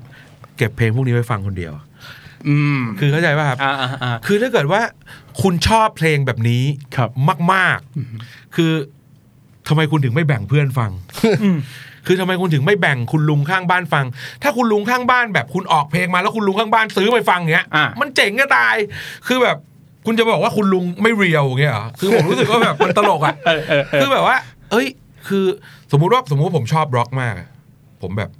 [0.56, 1.72] เก็บเพลงพวกนี้ไว้ฟังคนเดียว
[2.48, 4.80] อืม คือเข้าใจป่ะครับ อ่าอ่าอ่า คือถ้าเกิดว่า
[5.42, 6.64] คุณชอบเพลงแบบนี้
[6.96, 7.10] ครับ
[7.52, 7.78] มาก
[8.16, 8.72] ๆ คือ
[9.68, 10.90] ทำไมคุณถึงไม่แบ่งเพื่อนฟัง
[12.06, 14.04] คือทำไมคุณถึงไม่แบ่งคุณลุงข้างบ้านฟัง
[14.42, 18.74] ถ้าคุณลุงข้างบ้านแบบคุณออกเพลงมาแล้วคุณลุงข้างบ้านซื้อไปฟังเงี้ย อะ มันเจ๋งก็ตาย
[19.26, 19.56] คือแบบ
[20.06, 24.36] คุณจะบอกว่าคุณลุงไม่เรียวเงี้ยเหรอคือผมรู้สึกว่าแบบมันตลกอะ เออเออเออ คือแบบว่า
[24.70, 24.86] เอ้ย
[25.28, 25.44] คือ
[25.92, 27.48] สมมุติว่าสมมุติว่าผมชอบร็อกมากอะ
[28.02, 28.30] ผมแบบ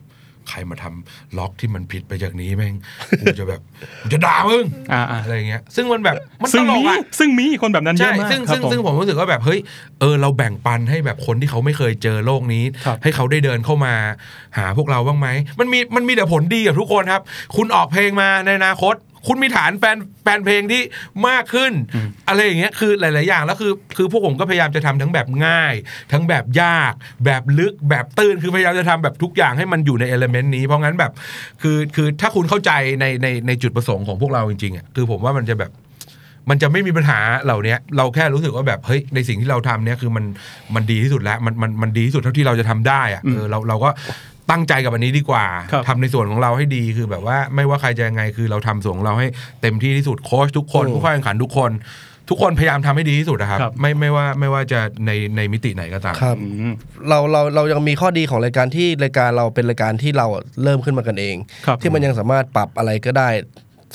[0.49, 2.75] ใครมาทำล็อกที่มันผิดไปจากนี้แม่ง
[3.21, 3.61] กูจะแบบ
[4.03, 9.61] กูจะด่ามึงอ่าอ่าอะไรเงี้ย ซึ่งมันแบบมันซึ่ตงลมีกอะซึ่งมีคนแบบนั้นเยใช่อะมากซึ่งครับซึ่งผมซึ่งผมรู้สึกว่าแบบเฮ้ย
[10.03, 13.95] เออเราแบ่งปันให้แบบคนที่เขาไม่เคยเจอโลกนี้ครับให้เขาได้เดินเข้ามา
[14.59, 15.29] หาพวกเราบ้างไหม
[15.61, 17.23] มันมีมันมีแต่ผลดีกับทุกคนครับ
[17.57, 18.97] คุณออกเพลงมาในอนาคต
[19.29, 20.83] คุณมีฐานแฟนแฟนเพลงที่
[21.29, 21.73] มากขึ้น
[22.29, 25.75] อะไรอย่างเงี้ยคือหลาย ๆ อย่างแล้วคือ คือพวกผมก็พยายามจะทำทั้งแบบง่าย
[26.13, 26.93] ทั้งแบบยาก
[27.25, 31.13] แบบลึกแบบตื้นคือพยายามจะทำแบบทุกอย่างให้มันอยู่ในเอลเมนต์นี้เพราะงั้นแบบ
[31.63, 35.71] คือคือถ้าคุณเข้าใจในในในจุดประสงค์ของพวกเราจริงๆอะคือผมว่ามันจะแบบ
[36.51, 40.25] มันจะไม่มีปัญหาเหล่าเนี้ยเราแค่รู้สึกว่าแบบเฮ้ยในสิ่งที่เราทำเนี่ยคือมัน
[40.75, 43.91] มันดีที่สุดแล้วมันมันมันดีที่สุดเท่าที่เราจะทำได้อะเออเราเราก็
[44.51, 49.29] ตั้งใจกับอันนี้ดีกว่าครับทำในส่วนของเราให้ดีคือแบบว่าไม่ว่าใครจะยังไงคือเราทำส่วนของเราให้
[49.63, 51.71] เต็มที่ที่สุดโค้ชทุกคนอืมผู้เข้าแข่งขันทุกคน
[52.31, 56.73] ทุกคนพยายามทำให้ดีที่สุดนะครับครับ ไม่ไม่ว่าไม่ว่าจะในในมิติไหนก็ตามครับอืม
[57.09, 60.27] เราเราเรายังมีข้อดีของรายการที่รายการเราเป็นรายการที่เรา
[60.63, 61.37] เริ่มขึ้นมากันเอง
[61.67, 63.29] ครับที่มันยังสามารถปรับอะไรก็ได้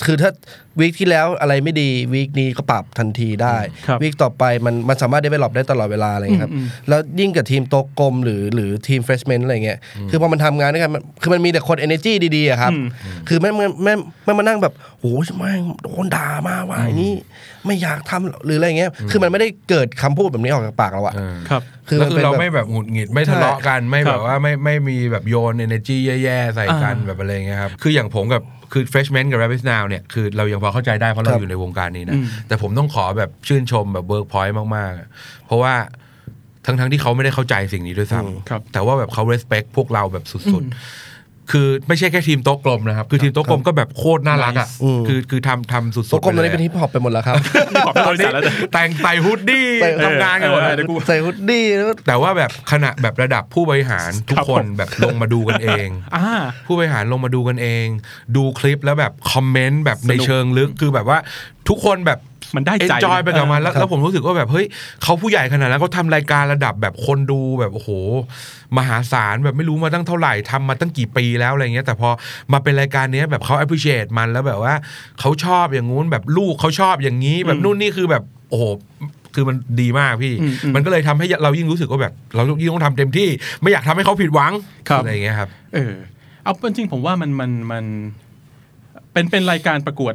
[0.06, 0.32] คือถ้า
[0.80, 9.80] วีคที่แล้วอะไรไม่ดีวีคนี้ก็ปรับทันทีได้ครับวีคต่อไปมันมันสามารถได้ไปหลบได้ตลอดเวลาอะไรอย่างเงี้ยครับอืมแล้วยิ่งกับทีมโต๊ะกลมหรือหรือทีมเฟรชแมนอะไรเงี้ย
[10.10, 12.86] คือพอมันทำงานด้วยกันมันคือมันมีแต่คน energy ดีๆอะครับอืม
[13.28, 13.94] คือไม่ไม่ไม่
[14.26, 17.14] ไม่มานั่งแบบโอ้ยแม่งโดนด่ามาว่าอย่างนี้
[17.66, 35.74] ไม่อยากทำหรืออะไรเงี้ยคือมันไม่ได้เกิดคำพูดแบบนี้ออกจากปากเราอะเออครับคือแล้วมันคืเป็อนเราแบบไม่แบบหงุดหงิดไม่ทะเลาะกันไม่คแบรับบว่าไม่ไม่มีแบบโยน energy แย่ๆใส่กันอ่าแบบอะไรเงี้ยครับคืออย่างผมกับ คือ freshman กับ rabbit now เนี่ยคือเรายังพอเข้าใจได้เพราะเราครับอยู่ในวงการนี้อืนะมแต่ผมต้องขอแบบชื่นชมแบบ work point มากๆ เพราะว่า
[36.66, 41.07] ทั้งๆที่เขาไม่ได้เข้าใจสิ่งนี้ด้วยซ้ำครับแต่ว่าแบบเขา respect พวกเราแบบสุดๆ
[41.52, 47.36] คือไม่ใช่แค่ทีมโต๊ะกลมนะครับ คือทีมโต๊ะกลมก็แบบโคตรน่ารักอะอืมคือคือทำทำสุดๆโต๊ะกลมตอนนี้ไปเป็นฮิปฮอปไปหมดแล้วครับ
[47.86, 56.28] บอกเป็นบริษัทแล้วจ้ะแต่งใส่ hoodie ใส่ทำงานกันหมดเออแล้วเดี๋ยวกูใส่ hoodie แล้วแต่ว่าแบบขณะแบบระดับผู้บริหารทุกคนครับคนผมแบบลงมาดูกันเองอ่า
[56.68, 57.86] ผู้บริหารลงมาดูกันเอง
[58.36, 61.18] ดูคลิปแล้วแบบคอมเมนต์แบบในสนุกเชิงลึกคือแบบว่า
[61.70, 62.20] ทุกคนแบบ
[62.56, 64.66] มันได้เอนใจจอยไปกับมันแล้วครับแล้วผมรู้สึกว่าแบบเฮ้ย
[65.04, 67.90] เขาผู้ใหญ่ขนาดนั้นเขาทำรายการระดับแบบคนดูแบบโอ้โห
[68.78, 72.10] มหาศาลแบบไม่รู้มาตั้งเท่าไหร่ทำมาตั้งกี่ปีแล้วอะไรเงี้ยแต่พอ
[72.54, 74.74] มาเป็นรายการเนี้ยแบบเขา appreciate มันแล้วแบบว่า
[75.20, 78.66] เขาชอบอย่างงู้นแบบลูกเขาชอบอย่างนี้ แบบนู่นนี่คือแบบโอ้โห
[79.36, 83.30] คือมันดีมากพี่อืมอืมมันก็เลยทำให้เรายิ่งรู้สึกว่าแบบ เรายิ่งต้องทำเต็มที่
[83.62, 84.54] ไม่อยากทำให้เขาผิดหวัง
[84.90, 85.94] ครับอะไรอย่างเงี้ยครับ เออ
[86.44, 87.86] เอาเป็นจริงผมว่ามันมันมัน
[89.14, 90.14] เป็นเป็นรายการประกวด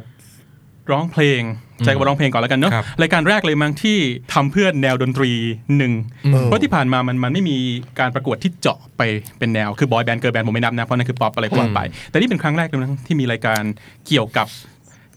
[0.91, 1.41] ร้องเพลง
[1.85, 3.97] ใจกับว่าร้องเพลงก่อนแล้วกันเนาะครับรายการแรกเลยมั้งที่
[4.33, 5.31] ทำเพื่อแนวดนตรี
[5.77, 5.93] หนึ่ง
[6.25, 7.57] อืมเพราะที่ผ่านมามันมันไม่มี
[7.99, 9.01] การประกวดที่เจาะไป
[9.39, 13.61] เป็นแนวคือบอยแบนด์เกิร์ลแบนด์ผมไม่นับนะเพราะนั่นคือป๊อปอะไรก็ว่าไป แต่นี่เป็นครั้งแรกเลยนะที่มีรายการ
[14.07, 14.47] เกี่ยวกับ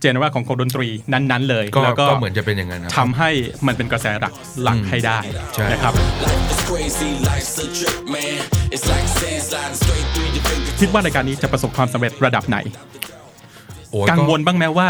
[0.01, 3.31] general ของของดนตรีนั้นๆเลยก็แล้วก็ก็เหมือนจะเป็นอย่างนั้นครับทำให้
[3.67, 5.19] มันเป็นกระแสหลักหลักให้ได้
[5.55, 5.93] ใช่นะครับ
[6.27, 8.39] Life is crazy, life's a trip, man.
[8.75, 10.77] It's like sand sliding straight through your fingers.
[10.81, 13.16] คิดว่ารายการนี้จะประสบความสำเร็จระดับไหนโอ้ย
[14.11, 14.89] กังวลบ้างไหมว่า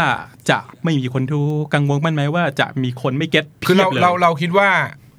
[0.49, 1.41] จะไม่มีคนดู
[1.73, 4.69] กังวลบ้างไหมว่าจะมีคนไม่ get คือเราเพียบลยเราเราคิดว่า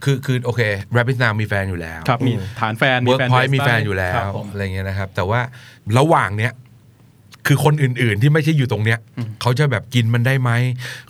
[0.04, 0.60] คือคือโอเค
[0.96, 5.40] Rap Is Now มีแฟนอยู่แล้วครับมีฐานแฟนเวิร์กแฟนพอยต์เบสมีแฟนอยู่แล้วครับผมอะไรเงี้ยนะครับ แต่ว่า
[5.98, 6.52] ระหว่างเนี้ย
[7.46, 8.98] คือคนอื่นๆที่ไม่ใช่อยู่ตรงเนี้ย
[9.42, 10.50] เขาจะแบบกินมันได้ไหม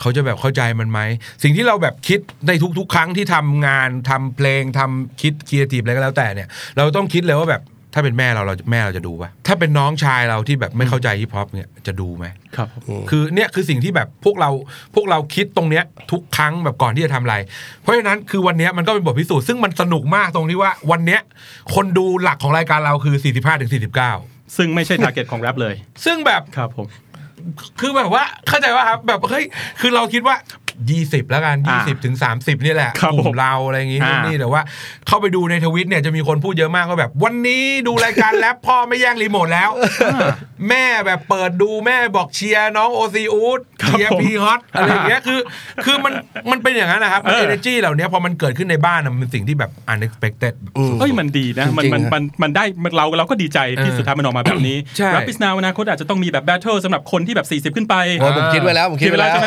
[0.01, 1.01] เขาจะแบบเข้าใจมันไหม
[1.43, 7.63] สิ่งที่เราแบบคิดในทุก ๆ ครั้งที่ทำงานทำเพลงทำคิดครีเอทีฟอะไรก็แล้วแต่เนี่ย เราต้องคิดเลยว่าแบบ
[7.95, 12.27] ถ้าเป็นแม่เราเราแม่เราจะดูปะถ้าเป็นน้องชายเราที่แบบไม่เข้าใจฮิปฮอปเนี่ยจะดูไหม
[12.57, 14.51] ครับผมคือเนี่ยคือสิ่งที่แบบพวกเรา
[14.95, 17.37] พวกเราคิดตรงเนี้ยทุกครั้งแบบก่อนที่จะทำอะไร
[17.83, 21.21] เพราะฉะนั้นคือวันเนี้ยมันก็เป็นบทพิสูจน์ซึ่งมันสนุกมากตรงที่ว่าวันเนี้ย
[21.75, 23.71] คนดูหลักของรายการเราคือ 45ถึง
[24.13, 25.75] 49 ซึ่งไม่ใช่ target ของแรปเลย
[26.05, 26.87] ซึ่งแบบครับผม
[27.81, 29.45] คือแบบว่าเข้าใจว่าครับแบบเฮ้ย
[29.81, 30.37] คือเราคิดว่า
[30.87, 34.61] 20 แล้วกันอ่า20 ถึง 30 นี่แหละครับผมกลุ่มเราอะไรอย่างงี้อ่านี่แต่ว่า
[35.07, 39.71] เข้าไปดูในทวิตเนี่ยจะมีคนพูดเยอะมากว่าแบบ วันนี้ดูรายการแรปพ่อไม่แย่งรีโมทแล้ว
[40.69, 45.41] แม่แบบเปิดดูแม่บอกเชียร์น้องโอซีอูดเชียร์พีฮอตครับผมอะไรอย่างเงี้ยคือ
[45.85, 46.13] คือมัน
[46.51, 59.47] มันเป็นอย่างนั้นนะครับเออเอเนจีเหล่านี้พอมันเกิดขึ้นในบ้านน่ะมันเป็นสิ่งที่แบบ unexpected อืมเอ้ยมันดีนะมันจริงๆมันฮะมันมันได้มันเราเราก็ดีใจที่เออสุดท้ายมันออกมาแบบนี้ใช่ Rap Is Now อนาคตอาจจะต้องมีแบบ battle สำหรับคนที่แบบ 40 ขึ้นไปโอ้ยผมคิดไว้แล้วผมคิดไว้แล้วใช่ไห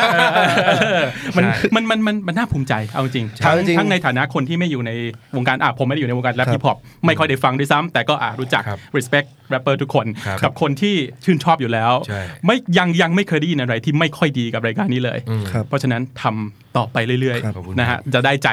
[1.22, 4.90] มเออมันใช่มันมันมันมันน่าภูมิใจเอาจริงใช่ทั้งจริงทั้งในฐานะคนที่ไม่อยู่ใน
[5.36, 10.94] วงการอะผมไม่ได้อยู่ในวงการแรปครับฮิปฮอปไม่ค่อยได้ฟังด้วยซ้ำแต่ก็อะรู้จักครับ respect rapper ทุกคนครับกับคนที่
[11.24, 15.18] ชื่นชอบอยู่แล้วใช่ไม่ยังยังไม่เคยได้ยินอะไรที่ไม่ค่อยดีกับรายการนี้เลย
[15.52, 18.48] ครับเพราะฉะนั้นทำต่อไปเรื่อยครับขอบคุณๆนะฮะจะได้ใจ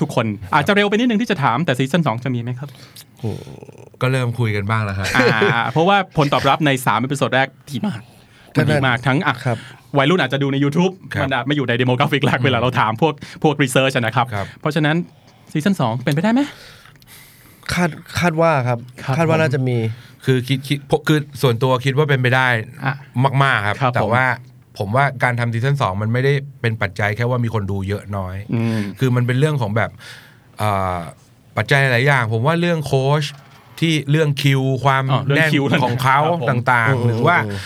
[0.00, 2.68] ทุกคนอาจจะเร็วไปนิดนึงที่จะถามแต่ซีซั่น2จะมีไหมครับ
[4.02, 8.00] ก็เริ่มคุยกันบ้างแล้วครับอ่าเพราะว่าผลตอบรับใน3 episode แรกดีมาก
[8.56, 9.58] ก็ดีน่ามากทั้งอะครับ
[9.98, 14.96] วัยรุ่นอาจจะดูใน YouTube ครับมันอาจไม่อยู่ใน demographic หลักเวลาเราถามพวกพวก research นะครับครับเพราะฉะนั้น
[15.52, 16.40] ซีซั่น2เป็นไปได้ไหม
[17.72, 19.78] คาดคาดว่าครับครับคาดว่าผมน่าจะมี
[20.24, 22.48] คือคิดคิดพวกคือส่วนตัวคิดว่าเป็นไปได้
[22.84, 22.94] อะ
[23.42, 24.26] มาก ๆ ครับครับแต่ผมว่า
[24.78, 29.90] ผมว่าการทำซีซั่นสองมันไม่ได้เป็นปัจจัยแค่ว่ามีคนดูเยอะน้อยอืมคือมันเป็นเรื่องของแบบ
[30.60, 30.98] อ่า
[31.56, 33.24] ปัจจัยหลายอย่าง ผมว่าเรื่องโค้ช
[33.80, 37.60] ที่เรื่องคิวความอ๋อเรื่องแน่นคิวนั่นของเขาครับผมต่างอืมๆหรือว่าอ่า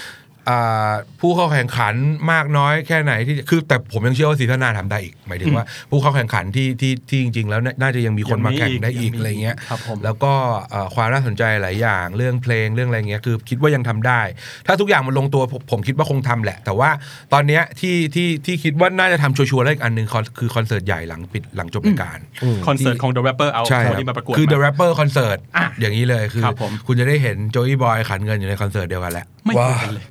[1.21, 1.95] ผู้เข้าแข่งขัน
[2.33, 10.33] มากน้อยแค่ไหนที่คือแต่ผมยังเชื่อว่าซีซั่นหน้าทำได้อีก หมายถึงว่า ผู้เข้าแข่งขันที่ที่ที่จริง ๆ แล้วน่าน่าจะยังมีคนมาแข่งได้อีกยังมีอีกอะไรเงี้ยครับผมแล้วก็
[10.71, 14.21] เอ่อความน่าสนใจหลายอย่างเรื่องเพลงเรื่องอะไรเงี้ยคือคิดว่ายังทำได้
[14.67, 16.91] ถ้าทุกอย่างมันลงตัวผมผมคิดว่าคงทำแหละ แต่ว่า
[17.33, 20.07] ตอนเนี้ยที่ที่ที่คิดว่าน่าจะทำชัวร์ๆได้อีกอันหนึ่ง
[20.39, 22.19] คือคอนเสิร์ตใหญ่หลังปิดหลังจบรายการ
[22.67, 30.07] คอนเสิร์ตของ The Rapper เอาใช่คคนรับที่มาประกวดคือมา The Rapper Concert อะอย่างนี้เลยคือครับผมคุณจะได้เห็นโจอี้บอยขันเงินอยู่ในคอนเสิร์ตเดียวกันแหละไม่เคยเห็นเลย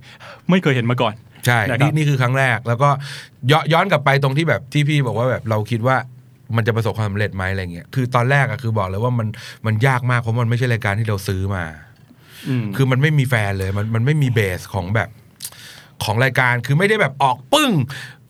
[0.49, 1.13] ไม่เคยเห็นมาก่อน
[1.45, 2.89] ใช่นะครับนี่นี่คือครั้งแรก แล้วก็
[3.51, 5.97] ย้อนย้อนกลับไปตรงที่แบบที่พี่บอกว่าแบบเราคิดว่า
[6.55, 9.27] มันจะประสบความสำเร็จไหมอะไรเงี้ย คือตอนแรกอะคือบอกเลยว่ามัน
[9.65, 11.63] มันยากมากเพราะมันไม่ใช่รายการที่เราซื้อมา
[12.47, 15.09] อืมคือมันไม่มีแฟนเลย มันมันไม่มีเบสของแบบ
[16.03, 17.71] ของรายการ คือไม่ได้แบบออกปึ้ง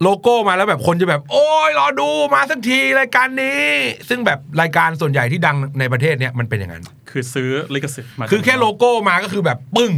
[0.03, 3.65] โลโก้มาแล้วแบบคนจะแบบ โอ้ยรอดูมาสักทีรายการนี้
[4.09, 9.91] ซึ่งแบบรายการส่วนใหญ่ที่ดังในประเทศเนี้ยมันเป็นอย่างนั้น คือซื้อลิขสิทธิ์มา คือแค่โลโก้มาก็คือแบบปึ้ง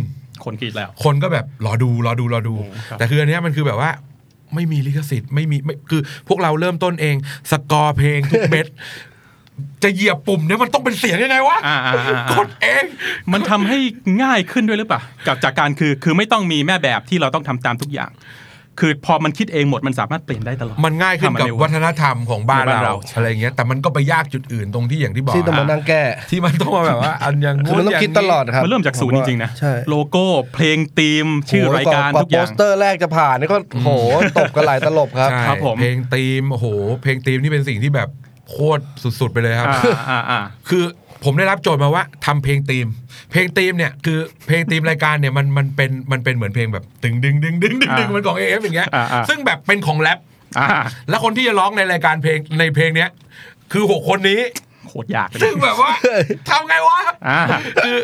[0.45, 3.91] คนกรี๊ดแล้ว คนก็แบบรอดูรอดูรอดูโอ้ครับแต่คืออันเนี้ยมันคือแบบว่า
[4.55, 7.15] ไม่มีลิขสิทธิ์ไม่มีไม่คือพวกเราเริ่มต้นเอง
[7.51, 8.67] สกอร์เพลงทุกเม็ด
[9.83, 12.83] จะเหยียบปุ่มเนี่ยมันต้องเป็นเสียงยังไงวะอ่าอ่าอ่าอ่ากดเอง
[13.33, 13.77] มันทำให้
[14.23, 18.09] ง่ายขึ้นด้วยหรือเปล่ากับจากการคือคือไม่ต้องมีแม่แบบที่เราต้องทำตามทุกอย่าง
[18.79, 33.89] คือพอมันคิดเองหมดมันสามารถเปลี่ยนได้ตลอด มันง่ายขึ้นกับทำเร็วัฒนธรรมของบ้านบ้านเราเราอะไรเงี้ยแต่มันก็ไปยากจุดอื่นตรงที่อย่างที่บอกที่ต้องมานั่งแก้ที่มันต้องมาแบบว่าอันอย่างคือมันต้องคิดตลอดครับมันเริ่มจากศูนย์จริงๆนะใช่โลโก้เพลงธีมชื่อรายการโโหทุกอย่างโปสเตอร์แรกจะผ่านนี่ก็โห
[34.37, 36.67] ตบกันหลายตลบครับใช่ครับผมเพลงธีมโอ้โห
[37.03, 38.09] เพลงธีมนี่เป็นสิ่งที่แบบ
[38.49, 38.83] โคตร
[39.19, 40.83] สุดๆไปเลยครับอ่าอ่าอ่าคือ
[41.23, 42.87] ผมได้รับโจทย์มาว่าทำเพลงธีม
[43.31, 50.19] เพลงธีมเนี่ยคือเพลงธีมรายการเนี่ยมันมันเป็นมันเป็นเหมือนเพลงแบบดึงดึงดึงดึงดึงดึงอ่ามันของเอฟอย่างเงี้ยอ่าอ่าซึ่งแบบเป็นของแรป
[50.59, 50.67] อ่า
[51.09, 53.09] และคนที่จะร้องในรายการเพลงในเพลงเนี้ย
[53.71, 54.41] คือหกคนนี้
[54.87, 55.91] โคตรยากเลยซึ่งแบบว่า
[56.49, 57.39] ทำไงวะอ่า
[57.83, 57.97] คือ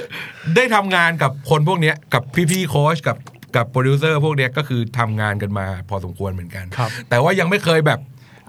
[0.55, 3.17] ได้ทำงานกับคนพวกเนี้ยกับพี่ๆโค้ชกับ
[3.55, 7.99] กับโปรดิวเซอร์พวกเนี้ยก็คือทำงานกันมาพอสมควรเหมือนกันครับแต่ว่ายังไม่เคยแบบ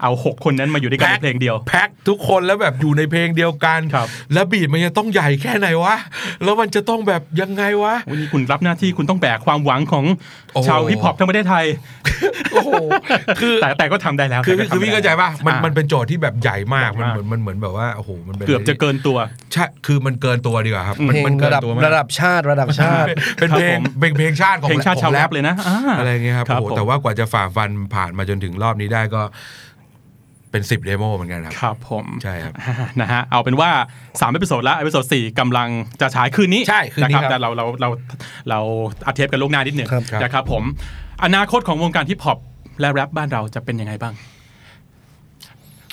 [0.01, 5.95] เอาหกคนนั้นมาอยู่ด้วยกันในเพลงเดียว แพ็คทุกคนแล้วแบบอยู่ในเพลงเดียวกันครับแล้วบีดมันจะต้องใหญ่แค่ไหนวะ
[6.43, 10.05] แล้วมันจะต้องแบบยังไงวะ วันนี้คุณรับหน้าที่คุณต้องแบกความหวังของ
[10.53, 11.65] โอ้โหชาวฮิปฮอปทั้งประเทศไทย
[12.53, 12.69] โอ้โห
[13.41, 19.17] คือแต่แต่ก็ทำได้แล้ว คือแต่ก็คือทำได้พี่เข้าใจป่ะ มันอ่ามันเป็นโจทย์ที่แบบใหญ่มาก มันมากเหมือนมันเหมือนแบบว่าโอ้โห มันเป็นเกือบจะเกินตัว
[19.53, 29.21] ใช่ คือมันเกินตัวดีกว่าครับ มันเพลงมันเกิระนดับตัวมากระดับชาติระดับชาติ เป็นเพลงครับผมเป็นเพลงชาติของเพลงชาติของชาวแรปเลยนะอ่าอะไรเเงี้ยครับครับโอ้โหผมแต่ว่ากว่าจะฝ่าฟันผ่านมาจนถึงรอบนี้ได้ก็
[30.51, 33.69] เป็นสิบ demo เหมือนกันครับ ครับผม ใช่ครับอ่านะฮะเอาเป็นว่า
[34.03, 35.69] 3 episode แล้ว episode 4กำลัง
[36.01, 37.89] จะฉายคืนนี้ใช่คืนนี้นะครับครับแต่เราเราเรา
[38.49, 38.59] เรา
[39.05, 40.63] อัดเทปกันล่วงหน้านิดหนึ่งครับครับนะครับผม
[41.23, 42.37] อนาคตของวงการฮิปฮอป
[42.79, 44.13] และแรปบ้านเราจะเป็นยังไงบ้าง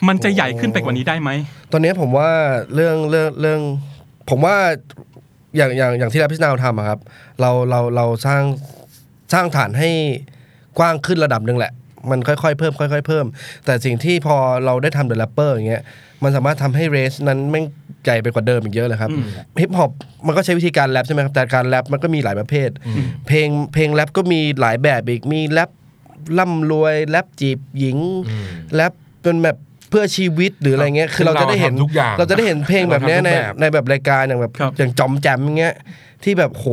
[0.08, 1.30] มันจะใหญ่ขึ้นไปกว่านี้ได้ไหม
[1.72, 2.30] ตอนนี้ผมว่า
[2.74, 3.60] เรื่องเรื่องเรื่อง
[4.30, 4.56] ผมว่า
[5.56, 6.98] อย่างอย่างอย่างที่เราพิจารณาทำอะครับ
[7.40, 8.42] เราเราเราสร้าง
[9.32, 9.90] สร้างฐานให้
[10.78, 11.72] กว้างขึ้นระดับหนึ่งแหละ
[12.10, 13.26] มันค่อยๆเพิ่มค่อยๆเพิ่ม
[13.64, 15.82] แต่สิ่งที่พอเราได้ทำ The Rapper อย่างเงี้ย
[16.22, 17.64] มันสามารถทำให้ base นั้นแม่ง
[18.04, 19.10] ใหญ่ไปกว่าเดิมอีกเยอะเลยครับ
[19.60, 19.90] ฮิปฮอป
[20.26, 22.70] มันก็ใช้วิธีการแรปใช่ไหมครับแต่การแรปมันก็มีหลายประเภท
[23.26, 25.70] เพลงเพลงแรปก็มีหลายแบบอีกมีแรป
[26.38, 27.98] ร่ำรวยแรปจีบหญิง
[28.74, 28.92] แรป
[29.22, 29.56] เป็นแบบ
[29.90, 35.74] เพื่อชีวิตหรืออะไรเงี้ย คือเราจะได้เห็นเราทำทุกอย่างเราจะได้เห็นเพลงแบบเนี้ยในเราทำทุกแบบในแบบรายการอย่างแบบครับ อย่างจอมแจมอย่างเงี้ย
[36.24, 36.66] ที่แบบโห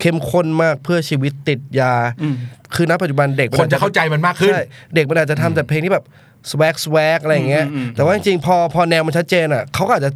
[0.00, 2.34] เข้มข้นมากเพื่อชีวิตติดยาอืม
[2.74, 4.62] คือณปัจจุบันเด็กมันจะเข้าใจมันมากขึ้นใช่
[4.94, 6.04] เด็กมันอาจจะทำแต่เพลงที่แบบ
[6.50, 10.10] swag swag อะไรอย่างเงี้ยอืมอืมแต่ว่าจริงๆพอพอแนวมันชัดเจนอะเขาก็อาจจะ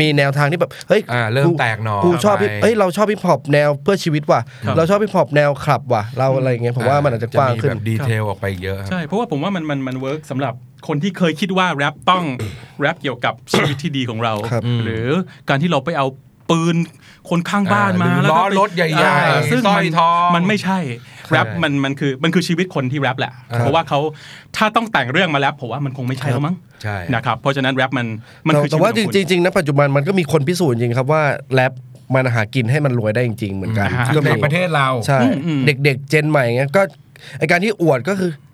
[0.00, 10.54] มีแนวทางที่แบบเฮ้ยอ่าเริ่มแตกหน่อกูชอบไปเฮ้ยเราชอบฮิปฮอปแนวเพื่อชีวิตว่ะครับเราชอบฮิปฮอปแนวคลับว่ะเราอะไรอย่างเงี้ยผมว่ามันอาจจะกว้างขึ้นมีแบบ detailออกไปเยอะครับใช่เพราะว่าผมว่ามันมันมัน work สำหรับ
[10.88, 12.24] คนที่เคยคิดว่าแรปต้อง
[12.80, 15.06] แรปเกี่ยวกับชีวิตที่ดีของเราครับหรือ
[15.48, 16.06] การที่เราไปเอา
[16.50, 16.76] ปืน
[17.30, 19.16] คนข้างบ้านมาอ่าหรือแล้วก็ล้อไปรถใหญ่ๆอ่า
[19.50, 20.78] ซึ่งสร้มัอยนทองมันไม่ใช่
[21.30, 23.98] แรปมันมันคือมันคือชีวิตคนที่แรปแหละ เพราะว่าเขา
[24.56, 28.06] ถ้าต้องแต่งเรื่องมาแรปผมว่ามันคงไม่ใช่แล้วมั้งใช่นะครับเพราะฉะนั้นแรปมัน
[28.46, 31.22] มันแต่คือแต่ว่าชีจวิตของคุณริงๆนะปัจจุบันมันก็มีคนพิสูจน์จริงครับว่า
[31.54, 31.72] แรป
[32.14, 36.82] มันหากินให้มันรวยได้จริงๆเหมือนกันอ่าก็ในมีประเทศเราใช่อืมอืมเด็กๆเจนใหม่เงี้ยก็
[37.38, 38.47] ไอการที่อวดก็คือเพ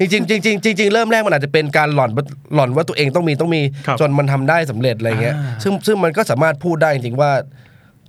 [0.00, 2.24] ราะจริงๆจริงๆจริงๆเริ่มแรกมันอาจจะเป็นการหล่อนว่า
[2.54, 7.30] หล่อนว่าตัวเองต้องมีต้องมีครับจนมันทำได้สำเร็จอะไรเงี้ยอ่าซึ่งซึ่งมันก็สามารถพูดได้จริงๆว่า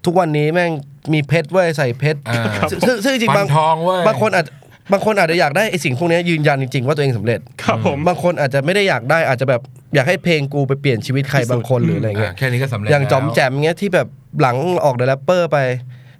[0.05, 0.71] ทุกวันนี้แม่ง
[1.13, 4.45] มีเพชรเว้ยใส่เพชรอ่าซึ่งซึ่งซึ่งจริงๆฟับางนทองเว้ยบางคนอาจ
[4.91, 9.61] บางคนอาจจะอยากได้ไอสิ่งพวกนี้ยืนยันจริงๆว่าตัวเองสำเร็จ ครับผม บางคนอาจจะไม่ได้อยากได้อาจจะแบบ
[9.95, 14.07] อยากให้เพลงกูไปเปลี่ยนชีวิตใครบางคนหรืออะไรเงี้ยอ่าแค่นี้ก็สำเร็จ อย่างจอมแล้วแจมเงี้ยที่แบบ
[14.41, 15.57] หลังออก The Rapper ไป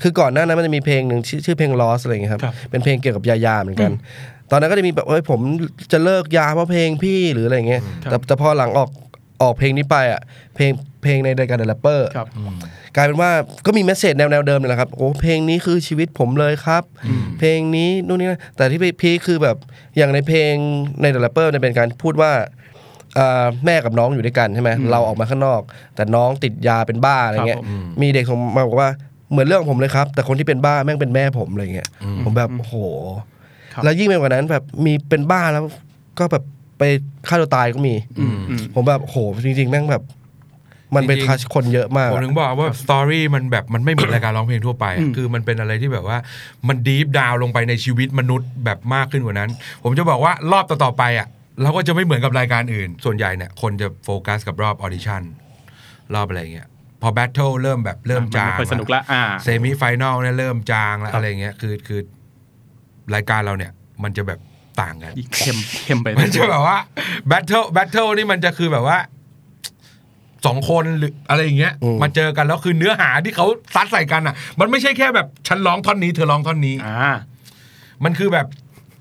[0.01, 3.91] คือก่อนหน้านั้นมันจะมีเพลงหนึ่งชื่อชื่อเพลง Lost อะไรเงี้ยครับครับ เป็นเพลงเกี่ยวกับยายาเหมือนกัน
[4.52, 5.39] ตอนนั้นก็จะมีแบบเอ้ยผม
[5.91, 8.89] จะเลิกยาเพราะเพลงพี่หรืออะไรเงี้ยแต่แต่พอหลังออก
[9.41, 10.22] ออกเพลงนี้ไปอะ
[10.56, 10.72] เพลง
[11.04, 12.28] เพลงในรายการ The Rapper ครับ
[12.95, 13.32] กลายเป็นว่า
[13.66, 16.84] ก็มี message แนวแนวเดิมนี่แหละครับโอ้เพลงนี้คือชีวิตผมเลยครับ
[17.39, 19.58] เพลงนี้นู่นนี่นั่นแต่ที่ peak คือแบบ
[19.98, 20.54] อย่างในเพลง
[21.02, 22.32] ใน The Rapper เนี่ยเป็นการพูดว่า
[23.18, 25.62] อ่าแม่กับน้องอยู่ด้วยกันใช่ไหมเราออกมาข้างนอก
[25.95, 28.89] แต่น้องติดยาเป็นบ้าอะไรเงี้ยครับผมมีเด็กส่งมาบอกว่า
[29.32, 31.89] เหมือนเรื่องของผมเลยครับ แต่คนที่เป็นบ้าแม่งเป็นแม่ผมอะไรเงี้ย
[32.24, 32.76] ผมแบบโอ้โห
[33.18, 33.28] ครับ
[33.84, 35.63] แล้วยิ่งไปกว่านั้นแบบมีเป็นบ้าแล้ว
[36.19, 36.43] ก็แบบ
[36.78, 36.84] ไป
[37.28, 38.38] ฆ่าตัวตายก็มีอืม
[38.73, 40.03] ผมแบบโหจริงๆแม่งแบบ
[40.95, 46.17] มันไปจริงๆ touch คนเยอะมากผมอะถึงบอกว่า story มันแบบมันไม่เหมือนรายการร้องเพลงทั่วไปอะอืมคือมันเป็นอะไรที่แบบว่า
[46.67, 49.49] มัน deep down ลงไปในชีวิตมนุษย์แบบมากขึ้นกว่านั้น
[49.84, 51.28] ผมจะบอกว่ารอบต่อๆไปอะ
[51.61, 55.22] เราก็จะไม่เหมือนกับรายการอื่น ส่วนใหญ่เนี่ยคนจะโฟกัสกับรอบ audition
[56.15, 56.67] รอบอะไรเงี้ย
[57.01, 62.01] พอ battle เริ่มแบบเริ่มจางไม่ค่อยสนุกละอ่า semi-final เนี่ยเริ่มจางแล้วครับอะไรเงี้ยคือคือ
[63.16, 63.72] รายการเราเนี่ย
[64.03, 64.39] มันจะแบบ
[64.82, 66.78] ต่างกันอีกเข้มเข้มไปมันจะแบบว่า
[67.28, 68.97] battle battle นี่มันจะคือแบบว่า
[70.45, 73.45] สองคนหรืออะไรอย่างเงี้ยอืมมาเจอกันแล้วคือเนื้อหาที่เขา
[73.76, 77.12] ซัดใส่กันอะ มันไม่ใช่แค่แบบฉันร้องท่อนนี้เธอร้องท่อนนี้อ่า
[78.03, 78.47] มันคือแบบ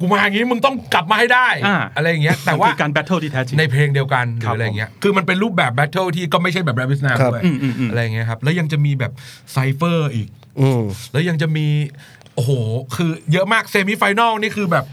[0.01, 9.13] กูมาอย่างงี้มึงต้องกลับมาให้ได้อ่าอะไรอย่างเงี้ยแต่ว่ามันคือการ battle ที่แท้จริงในเพลงเดียวกันหครืรับออะไรเงี้ยคือมันเป็นรูปแบบ battle ที่ก็ไม่ใช่แบบ Rap is Now ครับด้วยอืมอืมอืมอะไรเงี้ยครับแล้วยังจะมีแบบ
[9.53, 10.29] cypher อีก
[10.61, 10.83] อืม
[11.13, 11.67] แล้วยังจะมี
[12.37, 12.51] โอ้โห
[12.95, 14.87] คือเยอะมาก semi-final นี่คือแบบ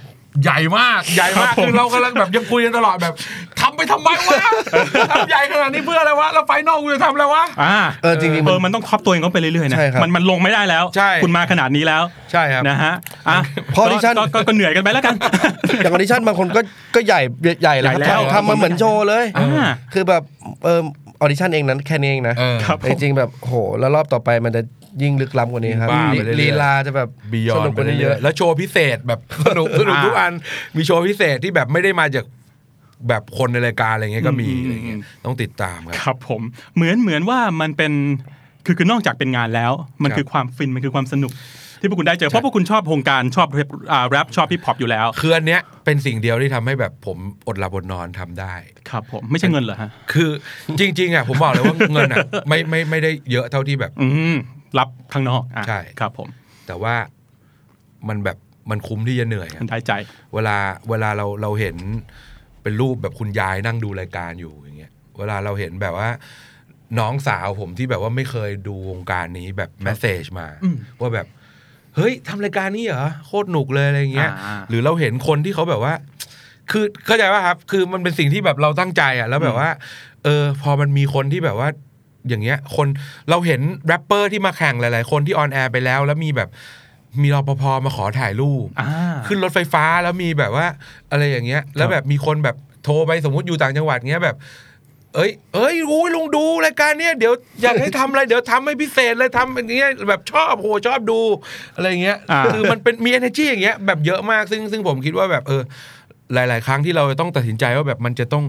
[0.43, 3.13] ใหญ่มากใหญ่มากครับผมคือเรากำลังแบบยังคุยกันตลอดแบบ
[3.61, 4.41] ทำไปทำไมวะ
[5.11, 12.93] ทำใหญ่ขนาดนี้เพื่ออะไรวะแล้ว final กูจะทำอะไรวะอ่าเออจริงๆมันเออมันต้อง top ตัวเองก็ไปเรื่อยๆนะใช่ครับมันมันลงไม่ได้แล้วใช่คุณมาขนาดนี้แล้วใช่ครับนะฮะ
[13.29, 13.37] อะ
[13.75, 15.15] พอ audition ก็ก็ก็เหนื่อยกันไปแล้วกัน
[15.81, 16.61] อย่าง audition บางคนก็
[16.95, 17.21] ก็ใหญ่
[17.61, 20.23] ใหญ่เลยใหญ่แล้วครับทำมาเหมือนโชว์เลยอ่าคือแบบ
[20.63, 20.79] เออ
[21.21, 24.61] audition เองนั้นแค่นี้เองนะเออครับแต่จริงๆแบบโหแล้วรอบต่อไปมันจะ
[25.01, 30.33] ยิ่งลึกล้ำกว่านี้ครับบ้าไปเรื่อยๆ ลีลาจะแบบ beyond สนุกกว่านี้เยอะ แล้วโชว์พิเศษแบบ สนุกสนุกทุกอัน
[30.75, 32.25] มีโชว์พิเศษที่แบบไม่ได้มาจาก
[33.09, 36.41] แบบคนในรายการอะไรเงี้ยก็มีอืม อะไรเงี้ยต้องติดตามครับครับผม
[36.75, 37.93] เหมือนเหมือนว่ามันเป็น
[38.65, 39.71] คือคือนอกจากเป็นงานแล้ว
[40.03, 41.33] มันครับ คือความฟินมันคือความสนุก
[41.79, 47.17] ที่พวกคุณได้เจอเพราะพวกคุณชอบวงการชอบแรปอ่าแรปชอบฮิปฮอปอยู่แล้วคืออันเนี้ยเป็นสิ่งเดียวที่ทำให้แบบผม
[47.47, 48.53] อดหลับอดนอนทำได้
[48.89, 50.29] ครับ ผมไม่ใช่เงินเหรอฮะคือ
[50.79, 52.17] จริง ๆอะผมบอกเลยว่าเงินอะ
[52.49, 54.35] ไม่ไม่ไม่ได้เยอะเท่าที่แบบ อืม
[54.77, 56.27] รับข้างนอกอะใช่ครับผม
[56.67, 56.95] แต่ว่า
[58.07, 58.37] มันแบบ
[58.69, 59.91] มันคุ้มที่จะเหนื่อยอะมันได้ใจ
[60.33, 60.57] เวลา
[60.89, 61.75] เวลาเราเราเห็น
[62.61, 66.09] เป็นรูปแบบคุณยายนั่งดูรายการอยู่อย่างเงี้ย เวลาเราเห็นแบบว่า
[66.99, 71.27] น้องสาวผมที่แบบว่าไม่เคยดูวงการนี้แบบแมสเซจมาอืมว่าแบบ
[71.95, 75.93] เฮ้ยทำรายการนี้เหรอโคตรหนุกเลยอะไรเงี้ยอ่าหรือเราเห็นคนที่เขาแบบว่า
[76.71, 79.69] คือเข้าใจว่าครับ คือมันเป็นสิ่งที่แบบเราตั้งใจอะ แล้วแบบว่า
[80.23, 81.69] เออ พอมันมีคนที่แบบว่า
[82.27, 82.87] อย่างเงี้ยคน
[83.29, 86.49] เราเห็นแรปเปอร์ที่มาแข่งหลาย ๆ คนที่ on air ไปแล้ว แล้วมีแบบ
[87.21, 88.89] มีรปภมาขอถ่ายรูปอ่า
[89.27, 90.67] ขึ้นรถไฟฟ้าแล้วมีแบบว่า
[91.11, 94.37] อะไรอย่างเงี้ย แล้วแบบมีคนแบบโทรไปสมมติอยู่ต่างจังหวัดเงี้ยแบบ
[95.15, 101.19] เอ้ย เอ้ยอุ้ยลุงดูรายการเนี้ยเดี๋ยวอยากให้ทำอะไรเดี๋ยวทำให้พิเศษเลยทำอย่างเงี้ยแบบชอบโหชอบดู
[101.75, 105.61] อะไรเงี้ยอ่าคือมันเป็นมี energy อย่างเงี้ยแบบเยอะมากซึ่งซึ่งผมคิดว่าแบบเออ
[106.33, 108.43] หลาย ๆ ครั้งที่เราต้องตัดสินใจว่าแบบมันจะต้อง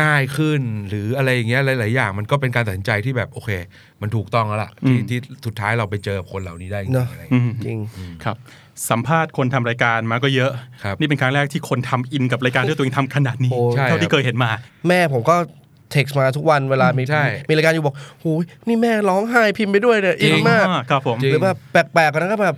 [0.00, 3.50] ง่ายขึ้น หรืออะไรอย่างเงี้ยหลาย ๆ อย่าง มันก็เป็นการตัดสินใจที่แบบโอเค
[4.02, 7.78] มันถูกต้องแล้วล่ะที่อืมที่สุดท้ายเราไปเจอคนเหล่านี้ได้จริงเนอะๆอะไรอืเงี้ยมจริง
[8.24, 8.36] ครับ
[8.90, 10.52] สัมภาษณ์คนทำรายการมาก็เยอะ
[10.84, 14.50] ครับนี่เป็นครั้งแรกที่คนทำอินกับรายการที่ตัวเองทำขนาดนี้ โอ้ ใช่เท่าครัที่บเคยเห็นมา
[14.88, 15.36] แม่ผมก็
[15.92, 22.56] เท็กซ์มาทุกวันเวลามีใช่ มีรายการอยู่บอกโอ้ยนี่แม่ร้องไห้พิมพ์ไปด้วยเนี่ยอินมากอ่าครับผม จริง หรือแบบแปลกๆกันนั้นก็แบบ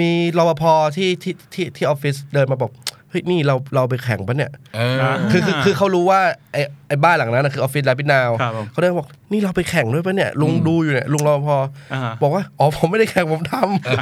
[0.00, 0.62] มีรปภ
[0.96, 4.80] ที่ที่ที่ที่ออฟฟิศเดินมาบอกเฮ้ยนี่เราเราไปแข่งปะเนี่ยเอ
[5.12, 6.20] อคือคือคือเขารู้ว่า
[6.52, 11.48] ไอ้ไอ้บ้านหลังนั้นนะคือออฟฟิศแลปินาวครับผมเขาเดินบอกนี่เราไปแข่งด้วยปะเนี่ยลุงดูอยู่เนี่ยลุงรปภ
[11.92, 13.96] อ่าบอกว่าอ๋อผมไม่ได้แข่งผมทำอ่า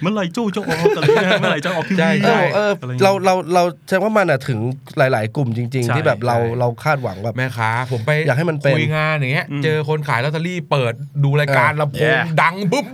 [0.00, 4.58] เมื่อไหร่จู้จะออกอะไรเงี้ยเมื่อไหร่จะออกทีวีใช่เออเอออะไรงี้ยเราเราเราแสดงว่ามันอะถึง
[4.98, 10.92] หลาย ๆ กลุ่มจริงใช่ๆที่แบบเราใช่เราคาดหวังแบบแม่ค้าผมไปอยากให้มันเป็นคุยงานอย่างเงี้ยอืมเจอคนขายลอตเตอรี่เปิด
[11.24, 12.86] ดูรายการเออลำโพง Yeah ดังปุ๊บ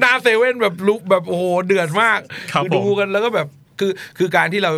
[0.00, 2.18] หน้าเซเว่นแบบลุกแบบโอ้โหเดือดมาก
[2.52, 3.48] ครับดูผมกันแล้วก็แบบ
[3.78, 4.72] คือคือการที่เรา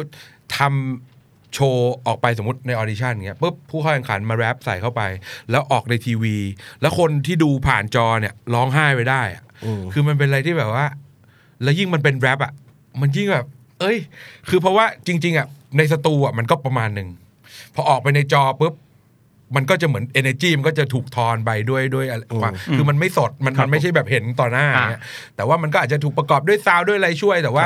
[0.58, 5.02] ทำโชว์ออกไปสมมติใน audition เงี้ยปุ๊บผู้เข้าแข่งขันมาแรปใส่เข้าไป
[5.50, 6.36] แล้วออกในทีวี
[6.80, 10.86] แล้วคนที่ดูผ่านจอเนี่ยร้องไห้ไปได้อะอืมคือมันเป็นอะไรที่แบบว่า
[11.62, 12.52] แล้วยิ่งมันเป็นแรปอะ
[13.00, 13.46] มันยิ่งแบบ
[13.80, 13.98] เอ้ย
[14.48, 15.46] คือเพราะว่าจริง ๆอะ
[15.76, 17.08] ในสตูอะมันก็ประมาณหนึ่ง
[17.74, 18.74] พอออกไปในจอปุ๊บ
[19.56, 25.02] มันก็จะเหมือน energy มันก็จะถูกทอนไปด้วยด้วยอะไรความคือมันไม่สดมันครับมันไม่ใช่แบบเห็นต่อหน้าอ่าเงี้ย
[25.36, 27.64] แต่ว่ามันก็อาจจะถูกประกอบด้วยซาวด์ด้วยอะไรช่วย แต่ว่า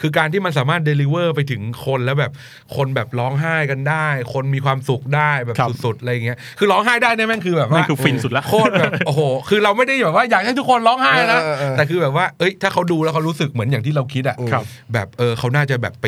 [0.00, 2.32] คือการที่มันสามารถ deliver ไปถึงคนแล้วแบบ
[2.76, 16.06] คนแบบร้องไห้กันได้ คนมีความสุขได้แบบครับสุดๆอะไรเงี้ยคือร้องไห้ได้เนี่ยแม่งคือแบบว่านั่นคือฟินสุดละโคตรแบบโอ้โหคือเราไม่ได้แบบว่าอยากให้ทุกคนร้องไห้นะเออเออเออแต่คือแบบว่าเอ้ยถ้าเขาดูแล้วเขารู้สึกเหมือนอย่างที่เราคิดอะครับแบบเออเขาน่าจะแบบไป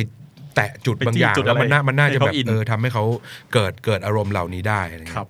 [0.59, 3.05] แตะจุดไปบางจี้อย่างจุดแล้วมันน่าอะไรมันน่าจะให้แบบเขา in เออทำให้เขา
[3.55, 5.29] เกิดเกิดอารมณ์เหล่านี้ได้อะไรเงี้ยครับ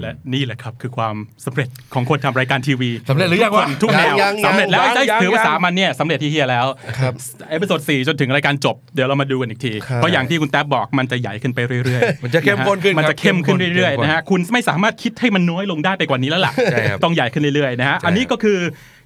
[0.00, 1.14] และนี่แหละครับคือความ
[1.46, 6.66] สำเร็จของคนทำรายการทีวีสำเร็จหรือยังวะทุกแนวยังยังสำเร็จแล้วยังได้ยังถือว่ายังสามันเนี่ยสำเร็จที่เฮียแล้ว
[6.98, 7.12] ครับ
[7.50, 18.58] episode 4จนถึงรายการจบเดี๋ยวเรามาดูกันอีกทีครับเพราะอย่างที่คุณแท็บบอกมันจะใหญ่ขึ้นไปเรื่อยๆ มันจะเข้มข้นขึ้นมันครับจะเข้มขึ้นเรื่อยเข้มข้นๆนะฮะคุณไม่สามารถคิดให้มันน้อยลงได้ไปกว่านี้แล้วล่ะใช่ครับต้องใหญ่ขึ้นเรื่อยๆนะฮะใช่อันนี้ก็คือ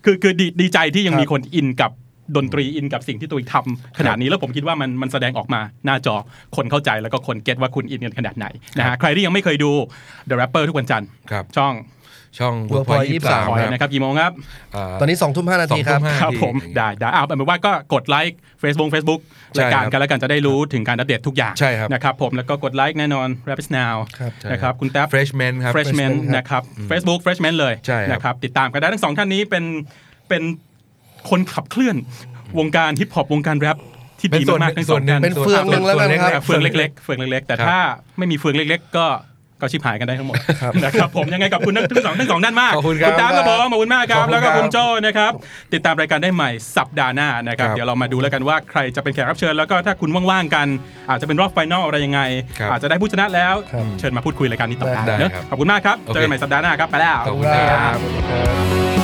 [0.05, 1.91] คือคือดีดีใจที่ยังครับมีคนอินกับ
[2.37, 6.15] ดนตรีอินกับสิ่งที่ตัวเองทำขนาดนี้แล้วผมคิดว่ามันมันแสดงออกมาหน้าจอ
[6.57, 8.47] คนเข้าใจแล้วก็คนเก็ตว่าคุณอินกันขนาดไหน
[8.79, 9.71] นะฮะใครที่ยังไม่เคยดู
[10.29, 11.75] The Rapper ทุกวันจันทร์ครับช่อง
[12.41, 19.21] ช่อง Workpoint ยี่สิบสาม23คอยครับนะครับกี่โมงครับาตอนนี้สองทุ่มห้านาทีครับสองทุ่มห้าครับผมทีได้ได้เอาเป็นว่าก็กดไลค์ Facebook Facebook
[19.55, 29.65] ใช่รายการครับกันแล้วกันจะได้รู้ถึงการอัปเดตทุกอย่างใช่ครับนะครับผมแล้วก็กดไลค์แน่นอน Rapid Now ครับใช่นะครับคุณแท็บ freshman ครับ freshman freshman ครับนะครับ Facebook freshman เลยใช่ครับนะครับติดตามกันได้ทั้งสองท่านนี้เป็น
[30.29, 30.43] เป็น
[31.31, 31.97] คนขับเคลื่อน
[32.59, 33.77] วงการฮิปฮอปวงการแรป
[34.21, 37.81] ที่เป็นดีส่วนมากๆทั้งสส่อวนงหนึ่ท่างนเป็นเฟืองหนึ่งแล้วกันครับเฟืองเล็ก ๆ เฟืองเล็ก ๆ แต่ครับถ้า
[38.19, 39.07] ไม่มีเฟืองเล็ก ๆ ก็
[39.61, 40.37] ก็ชิบหายกันได้ทั้งหมด
[40.85, 45.33] นะครับผมยังไงกับคุณทั้งทั้งสองทั้งสองด้านมากขอบคุณครับณตามครับผมขอบคุณมากครับขอบคุณแล้วก็ครับคุณโจนะครับ
[45.73, 50.67] ติดตามรายการได้ใหม่สัปดาห์หน้านะครับครับเดี๋ยวเรามาดูแล้วกันว่าใครจะเป็นแขกรับเชิญแล้วก็ถ้าคุณว่างๆกัน
[51.09, 52.21] อาจจะเป็นรอบไฟนอลอะไรยังไง
[52.59, 57.99] ครับอาจจะได้ผู้ชนะแล้วครับเชิญมาพูดคุยรายการนี้ต่อได้ได้เนอะครับขอบคุณมากครับโอเคเจอกันใหม่สัปดาห์หน้าครับไปแล้วขอบคุณครับ
[58.97, 59.04] ติ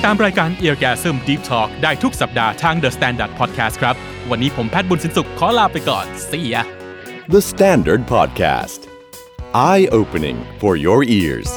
[0.00, 3.94] ดตามรายการ Eargasm Deep Talk ได้ทุกสัปดาห์ทาง The Standard Podcast ครับ
[4.30, 6.62] วันนี้ผมแพทย์บุญสินสุขขอลาไปก่อน See ya
[7.34, 8.80] The Standard Podcast.
[9.70, 11.48] Eye opening for your ears.